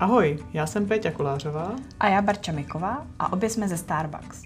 Ahoj, 0.00 0.38
já 0.52 0.66
jsem 0.66 0.88
Péťa 0.88 1.10
Kolářová. 1.10 1.76
A 2.00 2.08
já 2.08 2.22
Barča 2.22 2.52
Miková 2.52 3.06
a 3.18 3.32
obě 3.32 3.50
jsme 3.50 3.68
ze 3.68 3.76
Starbucks. 3.76 4.42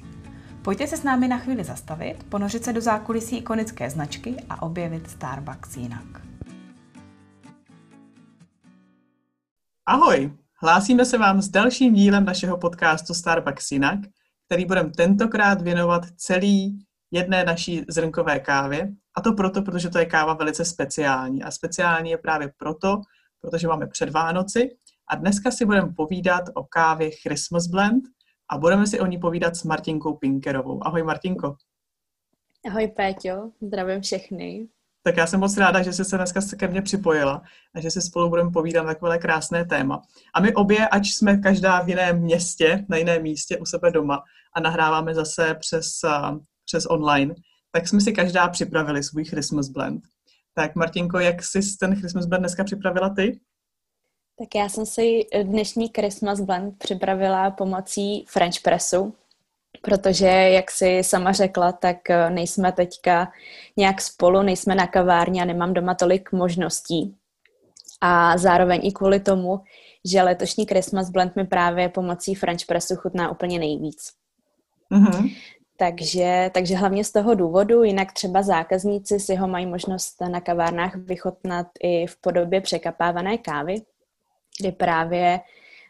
Pojďte 0.62 0.86
se 0.86 0.96
s 0.96 1.02
námi 1.02 1.28
na 1.28 1.38
chvíli 1.38 1.64
zastavit, 1.64 2.24
ponořit 2.28 2.64
se 2.64 2.72
do 2.72 2.80
zákulisí 2.80 3.36
ikonické 3.36 3.90
značky 3.90 4.36
a 4.50 4.62
objevit 4.62 5.10
Starbucks 5.10 5.76
jinak. 5.76 6.22
Ahoj, 9.86 10.32
hlásíme 10.62 11.04
se 11.04 11.18
vám 11.18 11.42
s 11.42 11.48
dalším 11.48 11.94
dílem 11.94 12.24
našeho 12.24 12.58
podcastu 12.58 13.14
Starbucks 13.14 13.72
jinak, 13.72 13.98
který 14.46 14.64
budeme 14.64 14.90
tentokrát 14.90 15.62
věnovat 15.62 16.02
celý 16.16 16.78
jedné 17.10 17.44
naší 17.44 17.84
zrnkové 17.88 18.40
kávě. 18.40 18.92
A 19.16 19.20
to 19.20 19.32
proto, 19.32 19.62
protože 19.62 19.90
to 19.90 19.98
je 19.98 20.06
káva 20.06 20.34
velice 20.34 20.64
speciální. 20.64 21.42
A 21.42 21.50
speciální 21.50 22.10
je 22.10 22.18
právě 22.18 22.52
proto, 22.56 23.00
protože 23.40 23.68
máme 23.68 23.86
před 23.86 24.10
Vánoci 24.10 24.70
a 25.08 25.16
dneska 25.16 25.50
si 25.50 25.64
budeme 25.64 25.92
povídat 25.96 26.44
o 26.54 26.64
kávě 26.64 27.10
Christmas 27.10 27.66
Blend 27.66 28.04
a 28.50 28.58
budeme 28.58 28.86
si 28.86 29.00
o 29.00 29.06
ní 29.06 29.18
povídat 29.18 29.56
s 29.56 29.64
Martinkou 29.64 30.14
Pinkerovou. 30.14 30.86
Ahoj 30.86 31.02
Martinko. 31.02 31.56
Ahoj 32.66 32.88
Péťo, 32.96 33.50
zdravím 33.60 34.00
všechny. 34.00 34.68
Tak 35.02 35.16
já 35.16 35.26
jsem 35.26 35.40
moc 35.40 35.56
ráda, 35.56 35.82
že 35.82 35.92
jsi 35.92 36.04
se 36.04 36.16
dneska 36.16 36.40
ke 36.58 36.68
mně 36.68 36.82
připojila 36.82 37.42
a 37.74 37.80
že 37.80 37.90
si 37.90 38.00
spolu 38.00 38.28
budeme 38.28 38.50
povídat 38.50 38.86
na 38.86 38.94
takové 38.94 39.18
krásné 39.18 39.64
téma. 39.64 40.02
A 40.34 40.40
my 40.40 40.54
obě, 40.54 40.88
ať 40.88 41.06
jsme 41.06 41.36
každá 41.36 41.82
v 41.82 41.88
jiném 41.88 42.20
městě, 42.20 42.84
na 42.88 42.96
jiném 42.96 43.22
místě 43.22 43.58
u 43.58 43.64
sebe 43.64 43.90
doma 43.90 44.22
a 44.56 44.60
nahráváme 44.60 45.14
zase 45.14 45.54
přes, 45.54 45.86
přes 46.64 46.86
online, 46.86 47.34
tak 47.72 47.88
jsme 47.88 48.00
si 48.00 48.12
každá 48.12 48.48
připravili 48.48 49.02
svůj 49.02 49.24
Christmas 49.24 49.68
blend. 49.68 50.02
Tak 50.54 50.74
Martinko, 50.74 51.18
jak 51.18 51.42
jsi 51.42 51.60
ten 51.80 51.96
Christmas 51.96 52.26
blend 52.26 52.42
dneska 52.42 52.64
připravila 52.64 53.08
ty? 53.08 53.40
Tak 54.38 54.54
já 54.54 54.68
jsem 54.68 54.86
si 54.86 55.26
dnešní 55.42 55.90
Christmas 55.96 56.40
blend 56.40 56.78
připravila 56.78 57.50
pomocí 57.50 58.24
French 58.28 58.60
pressu, 58.62 59.14
protože, 59.82 60.26
jak 60.26 60.70
si 60.70 61.04
sama 61.04 61.32
řekla, 61.32 61.72
tak 61.72 62.10
eh, 62.10 62.30
nejsme 62.30 62.72
teďka 62.72 63.32
nějak 63.76 64.00
spolu, 64.00 64.42
nejsme 64.42 64.74
na 64.74 64.86
kavárně 64.86 65.42
a 65.42 65.44
nemám 65.44 65.74
doma 65.74 65.94
tolik 65.94 66.32
možností. 66.32 67.16
A 68.00 68.38
zároveň 68.38 68.80
i 68.82 68.92
kvůli 68.92 69.20
tomu, 69.20 69.60
že 70.04 70.22
letošní 70.22 70.66
Christmas 70.66 71.10
blend 71.10 71.36
mi 71.36 71.44
právě 71.44 71.88
pomocí 71.88 72.34
French 72.34 72.66
pressu 72.66 72.96
chutná 72.96 73.30
úplně 73.30 73.58
nejvíc. 73.58 74.12
Mm-hmm. 74.92 75.36
Takže, 75.76 76.50
takže 76.54 76.76
hlavně 76.76 77.04
z 77.04 77.12
toho 77.12 77.34
důvodu, 77.34 77.82
jinak 77.82 78.12
třeba 78.12 78.42
zákazníci 78.42 79.20
si 79.20 79.34
ho 79.34 79.48
mají 79.48 79.66
možnost 79.66 80.20
na 80.20 80.40
kavárnách 80.40 80.94
vychutnat 80.96 81.66
i 81.82 82.06
v 82.06 82.20
podobě 82.20 82.60
překapávané 82.60 83.38
kávy, 83.38 83.82
kdy 84.60 84.72
právě 84.72 85.40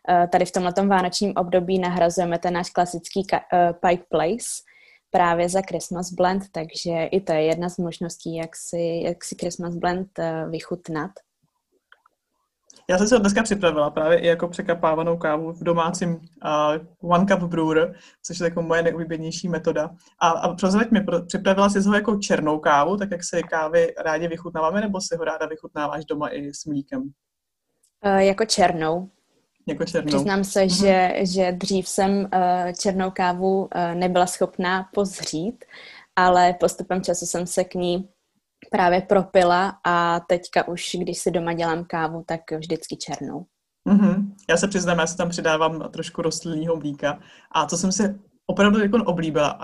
eh, 0.09 0.29
tady 0.33 0.45
v 0.45 0.53
tomto 0.53 0.87
vánočním 0.87 1.33
období 1.37 1.79
nahrazujeme 1.79 2.39
ten 2.39 2.55
náš 2.55 2.71
klasický 2.71 3.27
eh, 3.33 3.73
Pike 3.73 4.05
Place 4.11 4.63
právě 5.11 5.49
za 5.49 5.61
Christmas 5.69 6.13
Blend, 6.13 6.43
takže 6.53 7.05
i 7.05 7.21
to 7.21 7.33
je 7.33 7.43
jedna 7.43 7.69
z 7.69 7.79
možností, 7.79 8.37
jak 8.37 8.57
si, 8.57 9.01
jak 9.05 9.25
si 9.25 9.37
Christmas 9.41 9.75
Blend 9.75 10.19
eh, 10.19 10.47
vychutnat. 10.49 11.11
Já 12.91 12.99
jsem 12.99 13.09
se 13.09 13.19
dneska 13.19 13.43
připravila 13.43 13.91
právě 13.91 14.19
i 14.19 14.27
jako 14.27 14.49
překapávanou 14.49 15.17
kávu 15.17 15.53
v 15.53 15.65
domácím 15.65 16.11
uh, 16.11 17.11
One 17.13 17.27
Cup 17.27 17.43
Brewer, 17.43 17.95
což 18.23 18.41
je 18.41 18.45
jako 18.45 18.63
moje 18.63 18.83
nejoblíbenější 18.83 19.49
metoda. 19.49 19.91
A, 20.19 20.29
a 20.29 20.55
prozrať 20.55 20.91
mi, 20.91 21.05
připravila 21.27 21.69
jsi 21.69 21.81
ho 21.81 21.95
jako 21.95 22.17
černou 22.17 22.59
kávu, 22.59 22.97
tak 22.97 23.11
jak 23.11 23.25
si 23.25 23.43
kávy 23.43 23.95
rádi 24.05 24.29
vychutnáváme, 24.29 24.81
nebo 24.81 25.01
si 25.01 25.17
ho 25.17 25.25
ráda 25.25 25.47
vychutnáváš 25.47 26.05
doma 26.05 26.29
i 26.29 26.55
s 26.55 26.65
mlíkem? 26.65 27.03
Uh, 28.07 28.17
jako 28.17 28.45
černou. 28.45 29.11
Jako 29.69 29.85
černou. 29.85 30.07
Přiznám 30.07 30.45
se, 30.45 30.61
mm-hmm. 30.61 30.79
že, 30.81 31.27
že 31.27 31.53
dřív 31.53 31.89
jsem 31.89 32.11
uh, 32.11 32.73
černou 32.81 33.11
kávu 33.11 33.61
uh, 33.61 33.69
nebyla 33.95 34.27
schopná 34.27 34.89
pozřít, 34.95 35.65
ale 36.17 36.55
postupem 36.61 37.03
času 37.03 37.27
jsem 37.27 37.47
se 37.47 37.65
k 37.65 37.75
ní 37.75 38.09
právě 38.71 39.01
propila 39.01 39.79
a 39.85 40.21
teďka 40.21 40.69
už, 40.69 40.97
když 41.01 41.19
si 41.19 41.31
doma 41.31 41.53
dělám 41.53 41.85
kávu, 41.85 42.25
tak 42.27 42.41
vždycky 42.59 42.97
černou. 42.97 43.47
Mm-hmm. 43.89 44.33
Já 44.51 44.57
se 44.57 44.69
přiznám, 44.69 44.99
já 44.99 45.07
si 45.07 45.17
tam 45.17 45.29
přidávám 45.29 45.91
trošku 45.93 46.23
rostlinného 46.23 46.77
mlíka 46.77 47.19
a 47.55 47.67
to 47.67 47.77
jsem 47.77 47.93
si 47.93 48.15
opravdu 48.47 48.81
jako 48.83 48.97
oblíbila, 49.05 49.59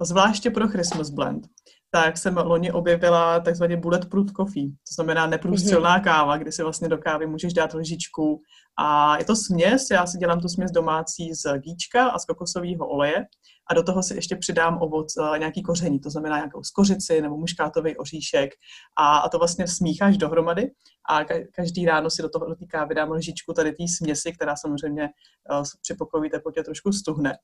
zvláště 0.00 0.50
pro 0.50 0.68
Christmas 0.68 1.10
blend 1.10 1.46
tak 1.94 2.18
jsem 2.18 2.36
loni 2.36 2.72
objevila 2.72 3.40
takzvaně 3.40 3.76
bulletproof 3.76 4.32
coffee, 4.36 4.68
to 4.68 4.94
znamená 4.94 5.26
neprůstřelná 5.26 5.98
mm-hmm. 5.98 6.04
káva, 6.04 6.36
kdy 6.36 6.52
si 6.52 6.62
vlastně 6.62 6.88
do 6.88 6.98
kávy 6.98 7.26
můžeš 7.26 7.52
dát 7.52 7.74
lžičku 7.74 8.40
a 8.78 9.18
je 9.18 9.24
to 9.24 9.36
směs, 9.36 9.82
já 9.90 10.06
si 10.06 10.18
dělám 10.18 10.40
tu 10.40 10.48
směs 10.48 10.70
domácí 10.70 11.34
z 11.34 11.58
gíčka 11.58 12.06
a 12.06 12.18
z 12.18 12.24
kokosového 12.24 12.88
oleje 12.88 13.24
a 13.70 13.74
do 13.74 13.82
toho 13.82 14.02
si 14.02 14.14
ještě 14.14 14.36
přidám 14.36 14.78
ovoc, 14.82 15.14
eh, 15.16 15.38
nějaký 15.38 15.62
koření, 15.62 16.00
to 16.00 16.10
znamená 16.10 16.36
nějakou 16.36 16.62
skořici 16.62 17.22
nebo 17.22 17.36
muškátový 17.36 17.96
oříšek 17.96 18.50
a, 18.96 19.18
a 19.18 19.28
to 19.28 19.38
vlastně 19.38 19.68
smícháš 19.68 20.16
dohromady 20.16 20.70
a 21.10 21.24
každý 21.54 21.86
ráno 21.86 22.10
si 22.10 22.22
do 22.22 22.28
toho 22.28 22.46
do 22.46 22.54
té 22.54 22.66
kávy 22.66 22.94
dám 22.94 23.10
lžičku 23.10 23.52
tady 23.52 23.72
té 23.72 23.84
směsi, 23.96 24.32
která 24.32 24.56
samozřejmě 24.56 25.02
uh, 25.50 25.64
při 25.82 25.94
pokojové 25.94 26.30
teplotě 26.30 26.62
trošku 26.62 26.92
stuhne. 26.92 27.36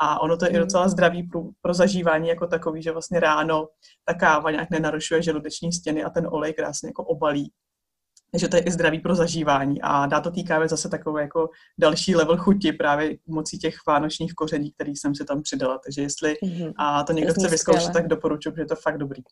A 0.00 0.22
ono 0.22 0.36
to 0.36 0.44
je 0.44 0.50
mm. 0.50 0.56
i 0.56 0.58
docela 0.58 0.88
zdravý 0.88 1.22
pro, 1.22 1.42
pro 1.60 1.74
zažívání 1.74 2.28
jako 2.28 2.46
takový, 2.46 2.82
že 2.82 2.92
vlastně 2.92 3.20
ráno 3.20 3.68
ta 4.04 4.14
káva 4.14 4.50
nějak 4.50 4.70
nenarušuje 4.70 5.22
žaludeční 5.22 5.72
stěny 5.72 6.04
a 6.04 6.10
ten 6.10 6.26
olej 6.30 6.54
krásně 6.54 6.88
jako 6.88 7.04
obalí 7.04 7.52
že 8.34 8.48
to 8.48 8.56
je 8.56 8.62
i 8.62 8.70
zdravý 8.70 9.00
pro 9.00 9.14
zažívání 9.14 9.82
a 9.82 10.06
dá 10.06 10.20
to 10.20 10.30
té 10.30 10.42
kávě 10.42 10.68
zase 10.68 10.88
takový 10.88 11.22
jako 11.22 11.48
další 11.78 12.16
level 12.16 12.36
chuti 12.36 12.72
právě 12.72 13.16
pomocí 13.26 13.58
těch 13.58 13.74
vánočních 13.86 14.34
koření, 14.34 14.72
který 14.72 14.96
jsem 14.96 15.14
si 15.14 15.24
tam 15.24 15.42
přidala. 15.42 15.78
Takže 15.84 16.02
jestli 16.02 16.34
mm-hmm. 16.34 16.72
a 16.76 17.04
to 17.04 17.12
někdo 17.12 17.34
chce 17.34 17.48
vyzkoušet, 17.48 17.92
tak 17.92 18.08
doporučuji, 18.08 18.54
že 18.56 18.62
je 18.62 18.66
to 18.66 18.76
fakt 18.76 18.98
dobrý. 18.98 19.22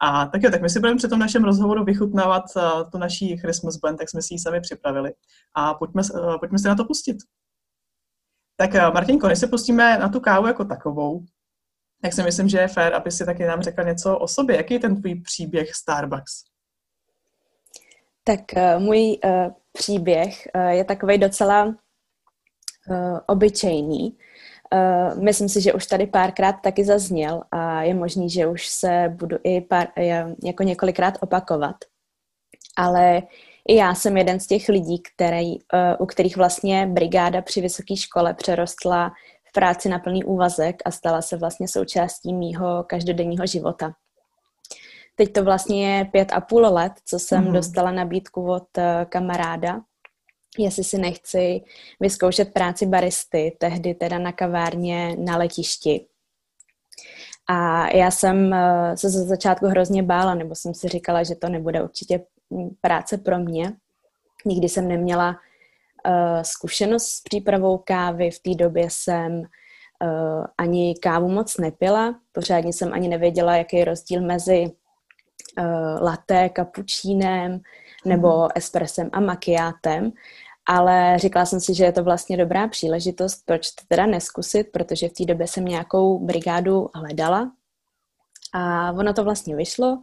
A 0.00 0.26
tak 0.26 0.42
jo, 0.42 0.50
tak 0.50 0.62
my 0.62 0.70
si 0.70 0.80
budeme 0.80 0.96
při 0.96 1.08
tom 1.08 1.18
našem 1.18 1.44
rozhovoru 1.44 1.84
vychutnávat 1.84 2.44
uh, 2.56 2.90
tu 2.90 2.98
naší 2.98 3.36
Christmas 3.36 3.76
blend, 3.76 3.96
tak 3.96 4.10
jsme 4.10 4.22
si 4.22 4.34
ji 4.34 4.38
sami 4.38 4.60
připravili. 4.60 5.12
A 5.54 5.74
pojďme, 5.74 6.02
uh, 6.14 6.38
pojďme 6.38 6.58
se 6.58 6.68
na 6.68 6.74
to 6.74 6.84
pustit. 6.84 7.16
Tak 8.56 8.74
uh, 8.74 8.94
Martinko, 8.94 9.28
než 9.28 9.38
se 9.38 9.46
pustíme 9.46 9.98
na 9.98 10.08
tu 10.08 10.20
kávu 10.20 10.46
jako 10.46 10.64
takovou, 10.64 11.24
tak 12.02 12.12
si 12.12 12.22
myslím, 12.22 12.48
že 12.48 12.58
je 12.58 12.68
fér, 12.68 12.94
aby 12.94 13.10
si 13.10 13.26
taky 13.26 13.44
nám 13.44 13.62
řekla 13.62 13.84
něco 13.84 14.18
o 14.18 14.28
sobě. 14.28 14.56
Jaký 14.56 14.74
je 14.74 14.80
ten 14.80 15.00
tvůj 15.00 15.20
příběh 15.20 15.74
Starbucks? 15.74 16.53
Tak 18.24 18.40
uh, 18.56 18.82
můj 18.82 19.18
uh, 19.24 19.30
příběh 19.72 20.48
uh, 20.54 20.68
je 20.68 20.84
takový 20.84 21.18
docela 21.18 21.74
obyčejný. 23.26 24.18
Myslím 25.20 25.48
si, 25.48 25.60
že 25.60 25.72
už 25.72 25.86
tady 25.86 26.06
párkrát 26.06 26.52
taky 26.52 26.84
zazněl 26.84 27.42
a 27.50 27.82
je 27.82 27.94
možný, 27.94 28.30
že 28.30 28.46
už 28.46 28.68
se 28.68 29.16
budu 29.18 29.36
i 29.44 29.60
pár, 29.60 29.88
jako 30.44 30.62
několikrát 30.62 31.14
opakovat. 31.20 31.76
Ale 32.76 33.22
i 33.68 33.76
já 33.76 33.94
jsem 33.94 34.16
jeden 34.16 34.40
z 34.40 34.46
těch 34.46 34.68
lidí, 34.68 35.02
který, 35.02 35.54
u 35.98 36.06
kterých 36.06 36.36
vlastně 36.36 36.86
brigáda 36.86 37.42
při 37.42 37.60
vysoké 37.60 37.96
škole 37.96 38.34
přerostla 38.34 39.12
v 39.48 39.52
práci 39.52 39.88
na 39.88 39.98
plný 39.98 40.24
úvazek 40.24 40.76
a 40.84 40.90
stala 40.90 41.22
se 41.22 41.36
vlastně 41.36 41.68
součástí 41.68 42.34
mýho 42.34 42.84
každodenního 42.88 43.46
života. 43.46 43.92
Teď 45.14 45.32
to 45.32 45.44
vlastně 45.44 45.96
je 45.96 46.04
pět 46.04 46.32
a 46.32 46.40
půl 46.40 46.60
let, 46.60 46.92
co 47.04 47.18
jsem 47.18 47.44
mm-hmm. 47.44 47.52
dostala 47.52 47.90
nabídku 47.90 48.50
od 48.50 48.78
uh, 48.78 48.84
kamaráda, 49.08 49.80
jestli 50.58 50.84
si 50.84 50.98
nechci 50.98 51.60
vyzkoušet 52.00 52.52
práci 52.52 52.86
baristy, 52.86 53.56
tehdy 53.60 53.94
teda 53.94 54.18
na 54.18 54.32
kavárně 54.32 55.16
na 55.16 55.36
letišti. 55.36 56.06
A 57.48 57.88
já 57.96 58.10
jsem 58.10 58.46
uh, 58.46 58.94
se 58.94 59.10
za 59.10 59.24
začátku 59.24 59.66
hrozně 59.66 60.02
bála, 60.02 60.34
nebo 60.34 60.54
jsem 60.54 60.74
si 60.74 60.88
říkala, 60.88 61.22
že 61.22 61.34
to 61.34 61.48
nebude 61.48 61.82
určitě 61.82 62.24
mm, 62.50 62.70
práce 62.80 63.18
pro 63.18 63.38
mě. 63.38 63.72
Nikdy 64.46 64.68
jsem 64.68 64.88
neměla 64.88 65.28
uh, 65.30 66.42
zkušenost 66.42 67.06
s 67.06 67.20
přípravou 67.20 67.78
kávy, 67.78 68.30
v 68.30 68.38
té 68.38 68.54
době 68.54 68.86
jsem 68.90 69.32
uh, 69.40 70.44
ani 70.58 70.94
kávu 71.02 71.28
moc 71.28 71.56
nepila, 71.56 72.20
pořádně 72.32 72.72
jsem 72.72 72.92
ani 72.92 73.08
nevěděla, 73.08 73.56
jaký 73.56 73.76
je 73.76 73.84
rozdíl 73.84 74.22
mezi 74.22 74.72
latte, 76.00 76.48
kapučínem 76.48 77.60
nebo 78.04 78.42
mm. 78.42 78.48
espressem 78.54 79.10
a 79.12 79.20
makiátem, 79.20 80.12
ale 80.66 81.18
říkala 81.18 81.46
jsem 81.46 81.60
si, 81.60 81.74
že 81.74 81.84
je 81.84 81.92
to 81.92 82.04
vlastně 82.04 82.36
dobrá 82.36 82.68
příležitost, 82.68 83.42
proč 83.46 83.70
to 83.70 83.82
teda 83.88 84.06
neskusit, 84.06 84.72
protože 84.72 85.08
v 85.08 85.12
té 85.12 85.24
době 85.24 85.46
jsem 85.46 85.64
nějakou 85.64 86.18
brigádu 86.18 86.90
hledala 86.94 87.52
a 88.52 88.92
ono 88.92 89.14
to 89.14 89.24
vlastně 89.24 89.56
vyšlo 89.56 89.98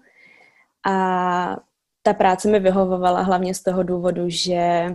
a 0.90 1.58
ta 2.04 2.14
práce 2.14 2.50
mi 2.50 2.60
vyhovovala 2.60 3.22
hlavně 3.22 3.54
z 3.54 3.64
toho 3.64 3.84
důvodu, 3.84 4.24
že 4.28 4.86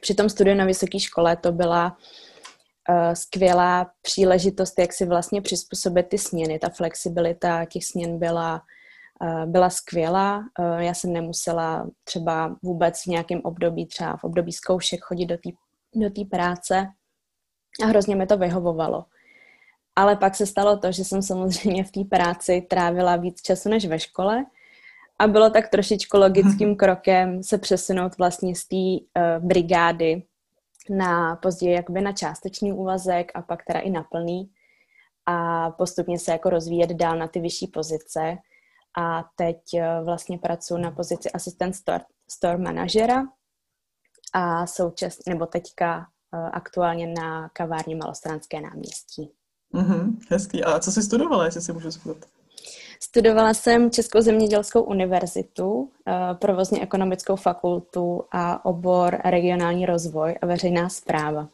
při 0.00 0.14
tom 0.14 0.28
studiu 0.28 0.56
na 0.56 0.64
vysoké 0.64 1.00
škole 1.00 1.36
to 1.36 1.52
byla 1.52 1.96
uh, 2.88 3.12
skvělá 3.12 3.90
příležitost, 4.02 4.78
jak 4.78 4.92
si 4.92 5.06
vlastně 5.06 5.42
přizpůsobit 5.42 6.08
ty 6.08 6.18
směny. 6.18 6.58
Ta 6.58 6.68
flexibilita 6.68 7.64
těch 7.64 7.84
směn 7.84 8.18
byla 8.18 8.56
Eh, 8.56 8.77
byla 9.46 9.70
skvělá. 9.70 10.44
Eh, 10.60 10.84
já 10.84 10.94
jsem 10.94 11.12
nemusela 11.12 11.86
třeba 12.04 12.56
vůbec 12.62 13.02
v 13.02 13.06
nějakém 13.06 13.40
období, 13.44 13.86
třeba 13.86 14.16
v 14.16 14.24
období 14.24 14.52
zkoušek, 14.52 15.00
chodit 15.00 15.26
do 15.26 15.36
té 15.36 15.50
do 15.94 16.24
práce 16.30 16.86
a 17.82 17.86
hrozně 17.86 18.16
mi 18.16 18.26
to 18.26 18.36
vyhovovalo. 18.36 19.04
Ale 19.96 20.16
pak 20.16 20.34
se 20.34 20.46
stalo 20.46 20.76
to, 20.76 20.92
že 20.92 21.04
jsem 21.04 21.22
samozřejmě 21.22 21.84
v 21.84 21.90
té 21.90 22.04
práci 22.04 22.66
trávila 22.70 23.16
víc 23.16 23.42
času 23.42 23.68
než 23.68 23.86
ve 23.86 23.98
škole 23.98 24.44
a 25.18 25.26
bylo 25.26 25.50
tak 25.50 25.68
trošičku 25.68 26.16
logickým 26.16 26.76
krokem 26.76 27.42
se 27.42 27.58
přesunout 27.58 28.18
vlastně 28.18 28.54
z 28.54 28.68
té 28.68 28.76
uh, 28.76 29.46
brigády 29.46 30.22
na 30.90 31.36
později 31.36 31.74
jakoby 31.74 32.00
na 32.00 32.12
částečný 32.12 32.72
úvazek 32.72 33.32
a 33.34 33.42
pak 33.42 33.64
teda 33.64 33.80
i 33.80 33.90
na 33.90 34.02
plný 34.02 34.50
a 35.26 35.70
postupně 35.70 36.18
se 36.18 36.32
jako 36.32 36.50
rozvíjet 36.50 36.90
dál 36.90 37.18
na 37.18 37.28
ty 37.28 37.40
vyšší 37.40 37.66
pozice. 37.66 38.36
A 38.98 39.24
teď 39.36 39.56
uh, 39.74 40.04
vlastně 40.04 40.38
pracuji 40.38 40.76
na 40.78 40.90
pozici 40.90 41.30
asistent 41.30 41.76
store, 41.76 42.04
store 42.30 42.58
manažera 42.58 43.22
a 44.34 44.66
současně, 44.66 45.34
nebo 45.34 45.46
teďka 45.46 45.98
uh, 45.98 46.50
aktuálně 46.52 47.06
na 47.06 47.48
kavárně 47.48 47.96
Malostranské 47.96 48.60
náměstí. 48.60 49.32
Mm-hmm, 49.74 50.16
hezký. 50.30 50.64
A 50.64 50.78
co 50.78 50.92
jsi 50.92 51.02
studovala, 51.02 51.44
jestli 51.44 51.60
si 51.60 51.72
můžu 51.72 51.90
zeptat? 51.90 52.16
Studovala 53.00 53.54
jsem 53.54 53.90
Českou 53.90 54.20
zemědělskou 54.20 54.82
univerzitu, 54.82 55.90
eh, 56.08 56.34
provozně 56.34 56.80
ekonomickou 56.80 57.36
fakultu 57.36 58.22
a 58.32 58.64
obor 58.64 59.20
regionální 59.24 59.86
rozvoj 59.86 60.38
a 60.42 60.46
veřejná 60.46 60.88
zpráva. 60.88 61.48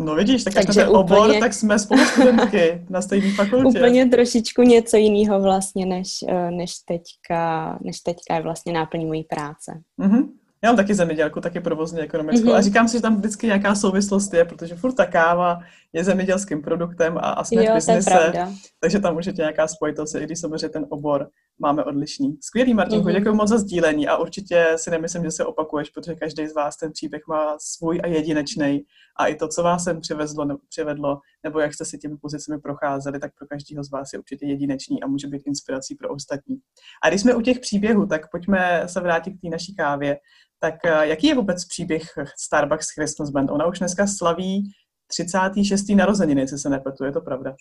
No 0.00 0.14
vidíš, 0.14 0.44
tak 0.44 0.54
Takže 0.54 0.80
ten 0.80 0.88
úplně, 0.88 0.98
obor, 0.98 1.34
tak 1.40 1.54
jsme 1.54 1.78
spolu 1.78 2.04
studentky 2.04 2.86
na 2.90 3.02
stejné 3.02 3.30
fakultě. 3.34 3.78
Úplně 3.78 4.06
trošičku 4.06 4.62
něco 4.62 4.96
jiného 4.96 5.40
vlastně, 5.40 5.86
než, 5.86 6.24
eh, 6.28 6.50
než, 6.50 6.74
teďka, 6.88 7.78
než 7.82 8.00
teďka 8.00 8.34
je 8.34 8.42
vlastně 8.42 8.72
náplní 8.72 9.06
mojí 9.06 9.24
práce. 9.24 9.80
Mm-hmm. 10.00 10.28
Já 10.64 10.70
mám 10.70 10.76
taky 10.76 10.94
zemědělku, 10.94 11.40
taky 11.40 11.60
provozně 11.60 12.00
ekonomickou. 12.00 12.48
Mm-hmm. 12.48 12.56
A 12.56 12.60
říkám 12.60 12.88
si, 12.88 12.96
že 12.96 13.02
tam 13.02 13.16
vždycky 13.16 13.46
nějaká 13.46 13.74
souvislost 13.74 14.34
je, 14.34 14.44
protože 14.44 14.74
furt 14.74 14.92
ta 14.92 15.06
káva 15.06 15.58
je 15.92 16.04
zemědělským 16.04 16.62
produktem 16.62 17.18
a, 17.18 17.20
a 17.20 17.44
jsme 17.44 17.64
jo, 17.64 17.72
v 17.72 17.74
biznise, 17.74 18.32
takže 18.80 18.98
tam 18.98 19.16
určitě 19.16 19.42
nějaká 19.42 19.68
spojitost 19.68 20.14
i 20.14 20.24
když 20.24 20.40
samozřejmě 20.40 20.68
ten 20.68 20.86
obor 20.88 21.28
máme 21.60 21.84
odlišný. 21.84 22.38
Skvělý, 22.40 22.74
Martin, 22.74 23.00
mm-hmm. 23.00 23.12
děkuji 23.12 23.34
moc 23.34 23.48
za 23.48 23.58
sdílení 23.58 24.08
a 24.08 24.16
určitě 24.16 24.72
si 24.76 24.90
nemyslím, 24.90 25.24
že 25.24 25.30
se 25.30 25.44
opakuješ, 25.44 25.90
protože 25.90 26.14
každý 26.14 26.46
z 26.46 26.54
vás 26.54 26.76
ten 26.76 26.92
příběh 26.92 27.22
má 27.28 27.56
svůj 27.58 28.00
a 28.04 28.06
jedinečný 28.06 28.84
a 29.18 29.26
i 29.26 29.34
to, 29.34 29.48
co 29.48 29.62
vás 29.62 29.84
sem 29.84 30.00
přivezlo, 30.00 30.44
nebo 30.44 30.60
přivedlo, 30.68 31.18
nebo 31.44 31.60
jak 31.60 31.74
jste 31.74 31.84
si 31.84 31.98
těmi 31.98 32.16
pozicemi 32.16 32.60
procházeli, 32.60 33.18
tak 33.18 33.32
pro 33.38 33.46
každého 33.46 33.84
z 33.84 33.90
vás 33.90 34.12
je 34.12 34.18
určitě 34.18 34.46
jedinečný 34.46 35.02
a 35.02 35.06
může 35.06 35.26
být 35.26 35.42
inspirací 35.46 35.94
pro 35.94 36.08
ostatní. 36.08 36.56
A 37.04 37.08
když 37.08 37.20
jsme 37.20 37.34
u 37.34 37.40
těch 37.40 37.58
příběhů, 37.58 38.06
tak 38.06 38.30
pojďme 38.30 38.82
se 38.86 39.00
vrátit 39.00 39.30
k 39.30 39.40
té 39.40 39.48
naší 39.48 39.74
kávě. 39.74 40.18
Tak 40.58 40.74
eh, 40.84 41.06
jaký 41.06 41.26
je 41.26 41.34
vůbec 41.34 41.64
příběh 41.64 42.02
Starbucks 42.38 42.90
Christmas 42.94 43.30
Band? 43.30 43.50
Ona 43.50 43.66
už 43.66 43.78
dneska 43.78 44.06
slaví 44.06 44.70
36. 45.06 45.88
narozeniny, 45.88 46.40
jestli 46.40 46.58
se 46.58 46.70
nepletu, 46.70 47.04
je 47.04 47.12
to 47.12 47.20
pravda? 47.20 47.54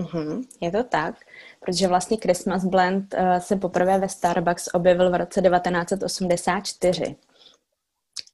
Mm-hmm, 0.00 0.42
je 0.60 0.70
to 0.70 0.84
tak, 0.84 1.14
protože 1.60 1.88
vlastně 1.88 2.16
Christmas 2.22 2.64
Blend 2.64 3.14
uh, 3.14 3.36
se 3.38 3.56
poprvé 3.56 3.98
ve 3.98 4.08
Starbucks 4.08 4.68
objevil 4.74 5.10
v 5.10 5.14
roce 5.14 5.42
1984. 5.42 7.16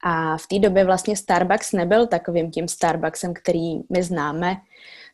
A 0.04 0.36
v 0.36 0.46
té 0.46 0.58
době 0.58 0.84
vlastně 0.84 1.16
Starbucks 1.16 1.72
nebyl 1.72 2.06
takovým 2.06 2.50
tím 2.50 2.68
Starbucksem, 2.68 3.34
který 3.34 3.78
my 3.90 4.02
známe, 4.02 4.56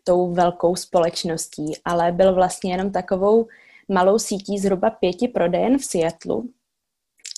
tou 0.04 0.32
velkou 0.32 0.76
společností, 0.76 1.72
ale 1.84 2.12
byl 2.12 2.34
vlastně 2.34 2.72
jenom 2.72 2.92
takovou 2.92 3.46
malou 3.88 4.18
sítí 4.18 4.58
zhruba 4.58 4.90
pěti 4.90 5.28
prodejen 5.28 5.78
v 5.78 5.84
Seattleu. 5.84 6.42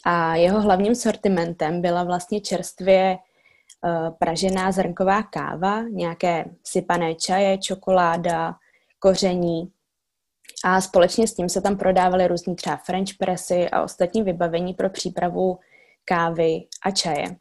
A 0.04 0.34
jeho 0.34 0.60
hlavním 0.60 0.94
sortimentem 0.94 1.82
byla 1.82 2.04
vlastně 2.04 2.40
čerstvě 2.40 3.18
uh, 3.84 4.14
pražená 4.18 4.72
zrnková 4.72 5.22
káva, 5.22 5.82
nějaké 5.82 6.44
sypané 6.64 7.14
čaje, 7.14 7.58
čokoláda, 7.58 8.54
koření. 9.00 9.72
A 10.64 10.80
společně 10.80 11.28
s 11.28 11.34
tím 11.34 11.48
se 11.48 11.60
tam 11.60 11.76
prodávaly 11.76 12.26
různý 12.26 12.56
třeba 12.56 12.76
French 12.76 13.14
pressy 13.18 13.68
a 13.70 13.82
ostatní 13.82 14.22
vybavení 14.22 14.74
pro 14.74 14.90
přípravu 14.90 15.58
kávy 16.04 16.66
a 16.82 16.90
čaje. 16.90 17.36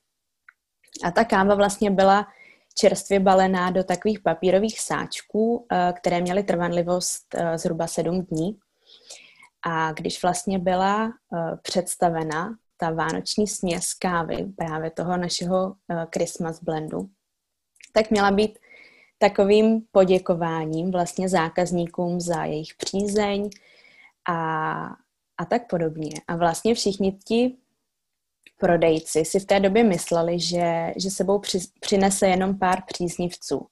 A 1.04 1.12
ta 1.12 1.24
káva 1.24 1.56
vlastně 1.56 1.92
byla 1.92 2.28
čerstvě 2.80 3.20
balená 3.20 3.72
do 3.72 3.84
takových 3.84 4.20
papírových 4.20 4.80
sáčků, 4.80 5.68
eh, 5.72 5.94
které 5.98 6.22
měly 6.22 6.44
trvanlivost 6.44 7.36
eh, 7.36 7.58
zhruba 7.58 7.88
sedm 7.88 8.22
dní. 8.22 8.58
A 9.66 9.92
když 9.92 10.24
vlastně 10.24 10.60
byla 10.60 11.08
eh, 11.08 11.58
představena 11.62 12.56
ta 12.78 12.92
vánoční 12.92 13.48
směs 13.48 13.94
kávy 13.94 14.46
právě 14.58 14.92
toho 14.92 15.18
našeho 15.18 15.76
Christmas 16.16 16.64
blendu, 16.64 17.10
tak 17.94 18.12
měla 18.12 18.32
být 18.32 18.60
takovým 19.20 19.82
poděkováním 19.92 20.92
vlastně 20.92 21.30
zákazníkům 21.30 22.22
za 22.22 22.46
jejich 22.46 22.74
přízeň 22.78 23.50
a, 24.30 24.82
a 25.38 25.46
tak 25.50 25.70
podobně. 25.70 26.12
A 26.28 26.36
vlastně 26.36 26.76
všichni 26.76 27.12
ti 27.12 27.56
prodejci 28.60 29.26
si 29.26 29.40
v 29.40 29.46
té 29.46 29.60
době 29.60 29.84
mysleli, 29.84 30.40
že, 30.40 30.94
že 30.98 31.10
sebou 31.10 31.40
při, 31.40 31.60
přinese 31.80 32.28
jenom 32.28 32.60
pár 32.60 32.84
příznivců. 32.88 33.68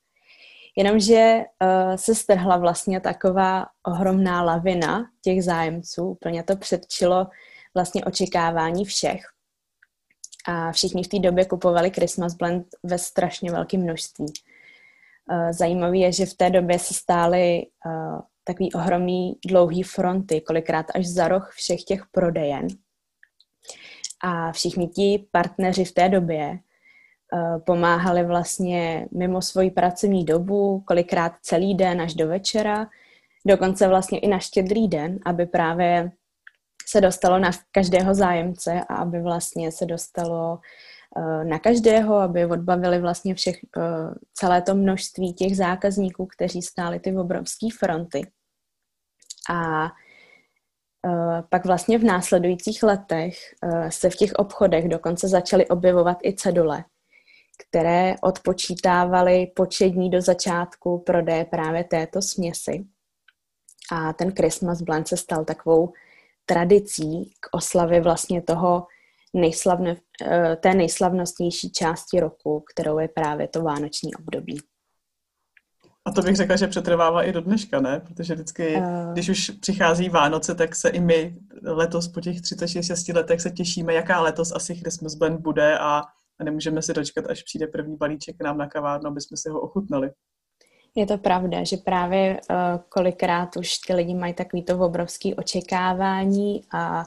Jenomže 0.75 1.43
uh, 1.61 1.95
se 1.95 2.15
strhla 2.15 2.57
vlastně 2.57 2.99
taková 2.99 3.65
ohromná 3.87 4.43
lavina 4.43 5.09
těch 5.21 5.43
zájemců, 5.43 6.03
úplně 6.03 6.43
to 6.43 6.55
předčilo 6.55 7.27
vlastně 7.73 8.05
očekávání 8.05 8.85
všech. 8.85 9.21
A 10.47 10.71
všichni 10.71 11.03
v 11.03 11.07
té 11.07 11.19
době 11.19 11.45
kupovali 11.45 11.89
Christmas 11.89 12.33
Blend 12.33 12.67
ve 12.83 12.97
strašně 12.97 13.51
velkém 13.51 13.81
množství. 13.81 14.25
Uh, 15.31 15.51
zajímavé 15.51 15.97
je, 15.97 16.11
že 16.11 16.25
v 16.25 16.33
té 16.33 16.49
době 16.49 16.79
se 16.79 16.93
stály 16.93 17.65
uh, 17.85 18.19
takový 18.43 18.73
ohromný 18.73 19.33
dlouhý 19.45 19.83
fronty, 19.83 20.41
kolikrát 20.41 20.85
až 20.95 21.07
za 21.07 21.27
roh 21.27 21.51
všech 21.53 21.83
těch 21.83 22.03
prodejen. 22.11 22.67
A 24.23 24.51
všichni 24.51 24.87
ti 24.87 25.27
partneři 25.31 25.85
v 25.85 25.91
té 25.91 26.09
době 26.09 26.49
uh, 26.49 27.61
pomáhali 27.65 28.23
vlastně 28.23 29.07
mimo 29.11 29.41
svoji 29.41 29.71
pracovní 29.71 30.25
dobu, 30.25 30.83
kolikrát 30.87 31.33
celý 31.41 31.75
den 31.75 32.01
až 32.01 32.13
do 32.13 32.27
večera, 32.27 32.87
dokonce 33.47 33.87
vlastně 33.87 34.19
i 34.19 34.27
na 34.27 34.39
štědrý 34.39 34.87
den, 34.87 35.19
aby 35.25 35.45
právě 35.45 36.11
se 36.87 37.01
dostalo 37.01 37.39
na 37.39 37.51
každého 37.71 38.13
zájemce 38.13 38.81
a 38.89 38.95
aby 38.95 39.21
vlastně 39.21 39.71
se 39.71 39.85
dostalo 39.85 40.59
na 41.43 41.59
každého, 41.59 42.15
aby 42.15 42.45
odbavili 42.45 42.99
vlastně 42.99 43.35
všech, 43.35 43.55
uh, 43.77 43.83
celé 44.33 44.61
to 44.61 44.75
množství 44.75 45.33
těch 45.33 45.57
zákazníků, 45.57 46.25
kteří 46.25 46.61
stáli 46.61 46.99
ty 46.99 47.17
obrovské 47.17 47.67
fronty. 47.79 48.31
A 49.49 49.87
Eh, 51.07 51.43
pak 51.49 51.65
vlastně 51.65 51.99
v 51.99 52.03
následujících 52.03 52.83
letech 52.83 53.35
eh, 53.63 53.91
se 53.91 54.09
v 54.09 54.15
těch 54.15 54.33
obchodech 54.33 54.87
dokonce 54.87 55.27
začaly 55.27 55.67
objevovat 55.67 56.17
i 56.23 56.33
cedule, 56.33 56.83
které 57.67 58.15
odpočítávaly 58.21 59.47
početní 59.55 60.09
do 60.09 60.21
začátku 60.21 61.03
prodeje 61.05 61.45
právě 61.45 61.83
této 61.83 62.21
směsi. 62.21 62.85
A 63.91 64.13
ten 64.13 64.35
Christmas 64.35 64.81
blend 64.81 65.07
se 65.07 65.17
stal 65.17 65.45
takovou 65.45 65.93
tradicí 66.45 67.33
k 67.39 67.55
oslavě 67.55 68.01
vlastně 68.01 68.41
toho 68.41 68.87
nejslavne, 69.37 69.95
eh, 70.21 70.55
té 70.55 70.73
nejslavnostnější 70.73 71.71
části 71.71 72.19
roku, 72.19 72.63
kterou 72.73 72.99
je 72.99 73.07
právě 73.07 73.47
to 73.47 73.61
vánoční 73.61 74.15
období. 74.15 74.59
A 76.05 76.11
to 76.11 76.21
bych 76.21 76.35
řekla, 76.35 76.55
že 76.55 76.67
přetrvává 76.67 77.23
i 77.23 77.31
do 77.31 77.41
dneška, 77.41 77.81
ne? 77.81 77.99
Protože 77.99 78.33
vždycky, 78.33 78.75
uh... 78.75 79.13
když 79.13 79.29
už 79.29 79.49
přichází 79.49 80.09
Vánoce, 80.09 80.55
tak 80.55 80.75
se 80.75 80.89
i 80.89 80.99
my 80.99 81.35
letos 81.63 82.07
po 82.07 82.21
těch 82.21 82.41
36 82.41 83.07
letech 83.07 83.41
se 83.41 83.51
těšíme, 83.51 83.93
jaká 83.93 84.21
letos 84.21 84.51
asi 84.51 84.75
Christmas 84.75 85.15
Blend 85.15 85.41
bude 85.41 85.77
a, 85.77 86.01
a 86.39 86.43
nemůžeme 86.43 86.81
si 86.81 86.93
dočkat, 86.93 87.25
až 87.25 87.43
přijde 87.43 87.67
první 87.67 87.97
balíček 87.97 88.37
k 88.37 88.43
nám 88.43 88.57
na 88.57 88.67
kavárnu, 88.67 89.09
aby 89.09 89.21
jsme 89.21 89.37
si 89.37 89.49
ho 89.49 89.61
ochutnali. 89.61 90.11
Je 90.95 91.05
to 91.05 91.17
pravda, 91.17 91.63
že 91.63 91.77
právě 91.77 92.39
uh, 92.49 92.57
kolikrát 92.89 93.57
už 93.57 93.77
ty 93.87 93.93
lidi 93.93 94.13
mají 94.13 94.33
takovýto 94.33 94.79
obrovský 94.79 95.35
očekávání 95.35 96.61
a, 96.73 97.03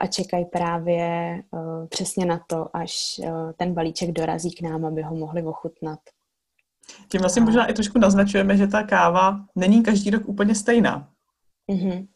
a 0.00 0.06
čekají 0.06 0.44
právě 0.44 1.42
uh, 1.50 1.86
přesně 1.86 2.26
na 2.26 2.40
to, 2.46 2.76
až 2.76 3.20
uh, 3.24 3.52
ten 3.52 3.74
balíček 3.74 4.12
dorazí 4.12 4.50
k 4.50 4.62
nám, 4.62 4.84
aby 4.84 5.02
ho 5.02 5.16
mohli 5.16 5.42
ochutnat. 5.42 5.98
Tím 7.08 7.20
vlastně 7.20 7.42
možná 7.42 7.66
i 7.66 7.72
trošku 7.72 7.98
naznačujeme, 7.98 8.56
že 8.56 8.66
ta 8.66 8.82
káva 8.82 9.40
není 9.56 9.82
každý 9.82 10.10
rok 10.10 10.28
úplně 10.28 10.54
stejná. 10.54 11.08
Mm-hmm. 11.72 12.06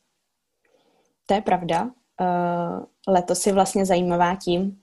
To 1.26 1.34
je 1.34 1.40
pravda. 1.40 1.90
Letos 3.08 3.46
je 3.46 3.52
vlastně 3.52 3.86
zajímavá 3.86 4.36
tím, 4.36 4.80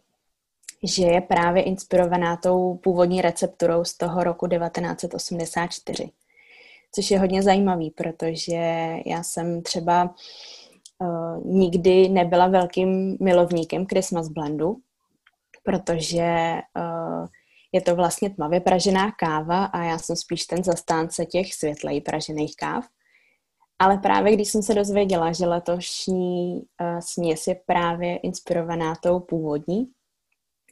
že 0.84 1.05
je 1.05 1.22
právě 1.22 1.63
inspirovaná 1.63 2.38
tou 2.38 2.75
původní 2.75 3.22
recepturou 3.22 3.84
z 3.84 3.98
toho 3.98 4.24
roku 4.24 4.48
1984. 4.48 6.10
Což 6.91 7.12
je 7.12 7.19
hodně 7.19 7.43
zajímavý, 7.43 7.91
protože 7.91 8.95
já 9.05 9.24
jsem 9.24 9.62
třeba 9.62 10.15
uh, 10.99 11.45
nikdy 11.45 12.09
nebyla 12.09 12.47
velkým 12.47 13.17
milovníkem 13.21 13.85
Christmas 13.85 14.27
blendu, 14.27 14.77
protože 15.63 16.55
uh, 16.77 17.27
je 17.71 17.81
to 17.81 17.95
vlastně 17.95 18.29
tmavě 18.29 18.59
pražená 18.59 19.11
káva 19.11 19.65
a 19.65 19.83
já 19.83 19.97
jsem 19.97 20.15
spíš 20.15 20.45
ten 20.45 20.63
zastánce 20.63 21.25
těch 21.25 21.53
světleji 21.53 22.01
pražených 22.01 22.55
káv. 22.55 22.85
Ale 23.79 23.97
právě 23.97 24.33
když 24.33 24.47
jsem 24.47 24.63
se 24.63 24.73
dozvěděla, 24.73 25.31
že 25.31 25.45
letošní 25.45 26.55
uh, 26.55 26.99
směs 26.99 27.47
je 27.47 27.55
právě 27.65 28.17
inspirovaná 28.17 28.95
tou 28.95 29.19
původní, 29.19 29.87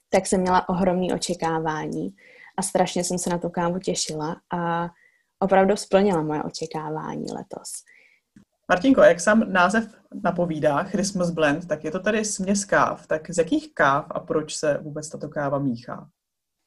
tak 0.10 0.28
jsem 0.28 0.42
měla 0.42 0.70
ohromné 0.70 1.14
očekávání 1.14 2.16
a 2.58 2.62
strašně 2.62 3.04
jsem 3.04 3.18
se 3.18 3.30
na 3.30 3.38
tu 3.38 3.50
kávu 3.50 3.80
těšila 3.80 4.36
a 4.54 4.90
opravdu 5.40 5.76
splnila 5.76 6.22
moje 6.22 6.44
očekávání 6.44 7.26
letos. 7.32 7.72
Martinko, 8.72 9.02
jak 9.02 9.20
sám 9.20 9.54
název 9.54 9.88
napovídá, 10.24 10.84
Christmas 10.84 11.30
Blend, 11.30 11.68
tak 11.68 11.84
je 11.84 11.92
to 11.92 12.00
tady 12.00 12.26
směs 12.26 12.66
káv. 12.66 13.08
Tak 13.08 13.32
z 13.32 13.38
jakých 13.38 13.74
káv 13.74 14.06
a 14.10 14.20
proč 14.20 14.56
se 14.56 14.78
vůbec 14.78 15.10
tato 15.10 15.30
káva 15.30 15.60
míchá? 15.60 16.08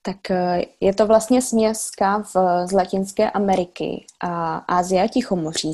Tak 0.02 0.30
eh, 0.30 0.62
je 0.80 0.94
to 0.94 1.06
vlastně 1.06 1.42
směs 1.42 1.90
káv 1.90 2.32
z 2.64 2.72
Latinské 2.72 3.30
Ameriky 3.30 4.06
a 4.24 4.56
Ázie 4.56 5.02
a 5.02 5.08
Tichomoří. 5.08 5.72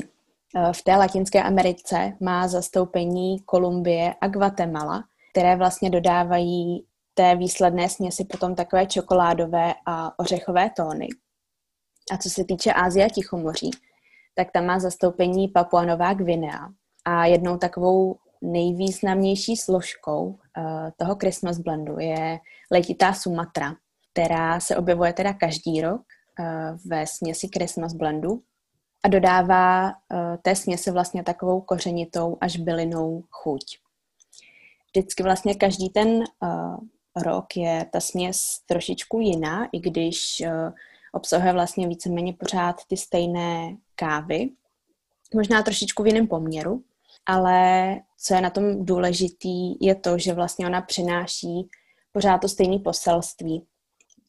Eh, 0.55 0.73
v 0.73 0.81
té 0.81 0.95
Latinské 0.95 1.43
Americe 1.43 2.13
má 2.21 2.47
zastoupení 2.47 3.39
Kolumbie 3.39 4.13
a 4.21 4.27
Guatemala, 4.27 5.03
které 5.31 5.55
vlastně 5.55 5.89
dodávají 5.89 6.85
té 7.13 7.35
výsledné 7.35 7.89
směsi 7.89 8.25
potom 8.25 8.55
takové 8.55 8.85
čokoládové 8.85 9.73
a 9.85 10.19
ořechové 10.19 10.69
tóny. 10.69 11.07
A 12.11 12.17
co 12.17 12.29
se 12.29 12.43
týče 12.43 12.73
Ázie 12.73 13.05
a 13.05 13.09
Tichomoří, 13.09 13.71
tak 14.33 14.51
tam 14.51 14.65
má 14.65 14.79
zastoupení 14.79 15.47
Papua 15.47 15.85
Nová 15.85 16.13
Gvinea. 16.13 16.69
A 17.05 17.25
jednou 17.25 17.57
takovou 17.57 18.15
nejvýznamnější 18.41 19.57
složkou 19.57 20.25
uh, 20.25 20.35
toho 20.97 21.15
Christmas 21.15 21.57
blendu 21.57 21.99
je 21.99 22.39
letitá 22.71 23.13
Sumatra, 23.13 23.75
která 24.11 24.59
se 24.59 24.77
objevuje 24.77 25.13
teda 25.13 25.33
každý 25.33 25.81
rok 25.81 26.01
uh, 26.01 26.45
ve 26.85 27.07
směsi 27.07 27.47
Christmas 27.57 27.93
blendu 27.93 28.41
a 29.03 29.07
dodává 29.07 29.87
uh, 29.87 29.93
té 30.41 30.55
směsi 30.55 30.91
vlastně 30.91 31.23
takovou 31.23 31.61
kořenitou 31.61 32.37
až 32.41 32.57
bylinou 32.57 33.23
chuť. 33.29 33.63
Vždycky 34.87 35.23
vlastně 35.23 35.55
každý 35.55 35.89
ten 35.89 36.23
rok 37.15 37.57
je 37.57 37.85
ta 37.91 37.99
směs 37.99 38.59
trošičku 38.65 39.19
jiná, 39.19 39.67
i 39.71 39.79
když 39.79 40.43
uh, 40.45 40.73
obsahuje 41.13 41.53
vlastně 41.53 41.87
víceméně 41.87 42.33
pořád 42.33 42.75
ty 42.87 42.97
stejné 42.97 43.77
kávy, 43.95 44.49
možná 45.35 45.63
trošičku 45.63 46.03
v 46.03 46.07
jiném 46.07 46.27
poměru, 46.27 46.83
ale 47.25 47.95
co 48.17 48.33
je 48.33 48.41
na 48.41 48.49
tom 48.49 48.85
důležitý, 48.85 49.85
je 49.85 49.95
to, 49.95 50.17
že 50.17 50.33
vlastně 50.33 50.67
ona 50.67 50.81
přináší 50.81 51.69
pořád 52.11 52.37
to 52.37 52.49
stejné 52.49 52.79
poselství. 52.79 53.65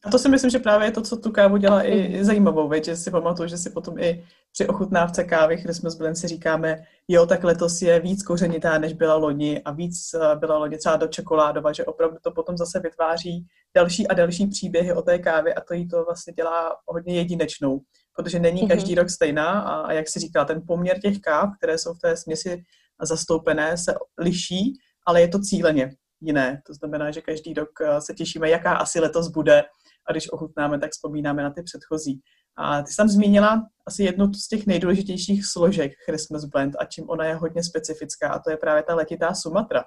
A 0.05 0.09
to 0.09 0.19
si 0.19 0.29
myslím, 0.29 0.49
že 0.49 0.59
právě 0.59 0.87
je 0.87 0.91
to, 0.91 1.01
co 1.01 1.17
tu 1.17 1.31
kávu 1.31 1.57
dělá 1.57 1.81
i, 1.81 1.99
i 1.99 2.25
zajímavou, 2.25 2.69
věc, 2.69 2.85
že 2.85 2.95
si 2.95 3.11
pamatuju, 3.11 3.49
že 3.49 3.57
si 3.57 3.69
potom 3.69 3.99
i 3.99 4.23
při 4.51 4.67
ochutnávce 4.67 5.23
kávy 5.23 5.57
Christmas 5.57 5.95
Blend 5.95 6.17
si 6.17 6.27
říkáme, 6.27 6.83
jo, 7.07 7.25
tak 7.25 7.43
letos 7.43 7.81
je 7.81 7.99
víc 7.99 8.23
kořenitá, 8.23 8.77
než 8.77 8.93
byla 8.93 9.15
loni 9.15 9.61
a 9.61 9.71
víc 9.71 10.13
eh, 10.13 10.35
byla 10.35 10.57
loni 10.57 10.77
třeba 10.77 10.95
do 10.95 11.07
čokoládova, 11.07 11.73
že 11.73 11.85
opravdu 11.85 12.17
to 12.21 12.31
potom 12.31 12.57
zase 12.57 12.79
vytváří 12.79 13.45
další 13.75 14.07
a 14.07 14.13
další 14.13 14.47
příběhy 14.47 14.93
o 14.93 15.01
té 15.01 15.19
kávě 15.19 15.53
a 15.53 15.61
to 15.61 15.73
jí 15.73 15.87
to 15.87 16.03
vlastně 16.03 16.33
dělá 16.33 16.75
hodně 16.87 17.15
jedinečnou, 17.15 17.81
protože 18.15 18.39
není 18.39 18.61
mm-hmm. 18.61 18.67
každý 18.67 18.95
rok 18.95 19.09
stejná 19.09 19.59
a, 19.59 19.81
a 19.81 19.91
jak 19.91 20.09
si 20.09 20.19
říká, 20.19 20.45
ten 20.45 20.61
poměr 20.67 20.99
těch 20.99 21.19
káv, 21.19 21.49
které 21.57 21.77
jsou 21.77 21.93
v 21.93 21.99
té 21.99 22.17
směsi 22.17 22.63
zastoupené, 23.01 23.77
se 23.77 23.95
liší, 24.17 24.73
ale 25.07 25.21
je 25.21 25.27
to 25.27 25.39
cíleně 25.39 25.91
jiné. 26.21 26.61
To 26.67 26.73
znamená, 26.73 27.11
že 27.11 27.21
každý 27.21 27.53
rok 27.53 27.69
eh, 27.81 28.01
se 28.01 28.13
těšíme, 28.13 28.49
jaká 28.49 28.75
asi 28.75 28.99
letos 28.99 29.27
bude 29.27 29.63
a 30.07 30.11
když 30.11 30.31
ochutnáme, 30.31 30.79
tak 30.79 30.91
vzpomínáme 30.91 31.43
na 31.43 31.49
ty 31.49 31.63
předchozí. 31.63 32.21
A 32.57 32.81
ty 32.81 32.91
jsi 32.91 32.95
tam 32.95 33.07
zmínila 33.07 33.67
asi 33.87 34.03
jednu 34.03 34.33
z 34.33 34.47
těch 34.47 34.65
nejdůležitějších 34.65 35.45
složek 35.45 35.91
Christmas 36.05 36.45
Blend 36.45 36.75
a 36.79 36.85
čím 36.85 37.09
ona 37.09 37.25
je 37.25 37.35
hodně 37.35 37.63
specifická 37.63 38.29
a 38.29 38.39
to 38.39 38.49
je 38.51 38.57
právě 38.57 38.83
ta 38.83 38.95
letitá 38.95 39.33
Sumatra. 39.33 39.83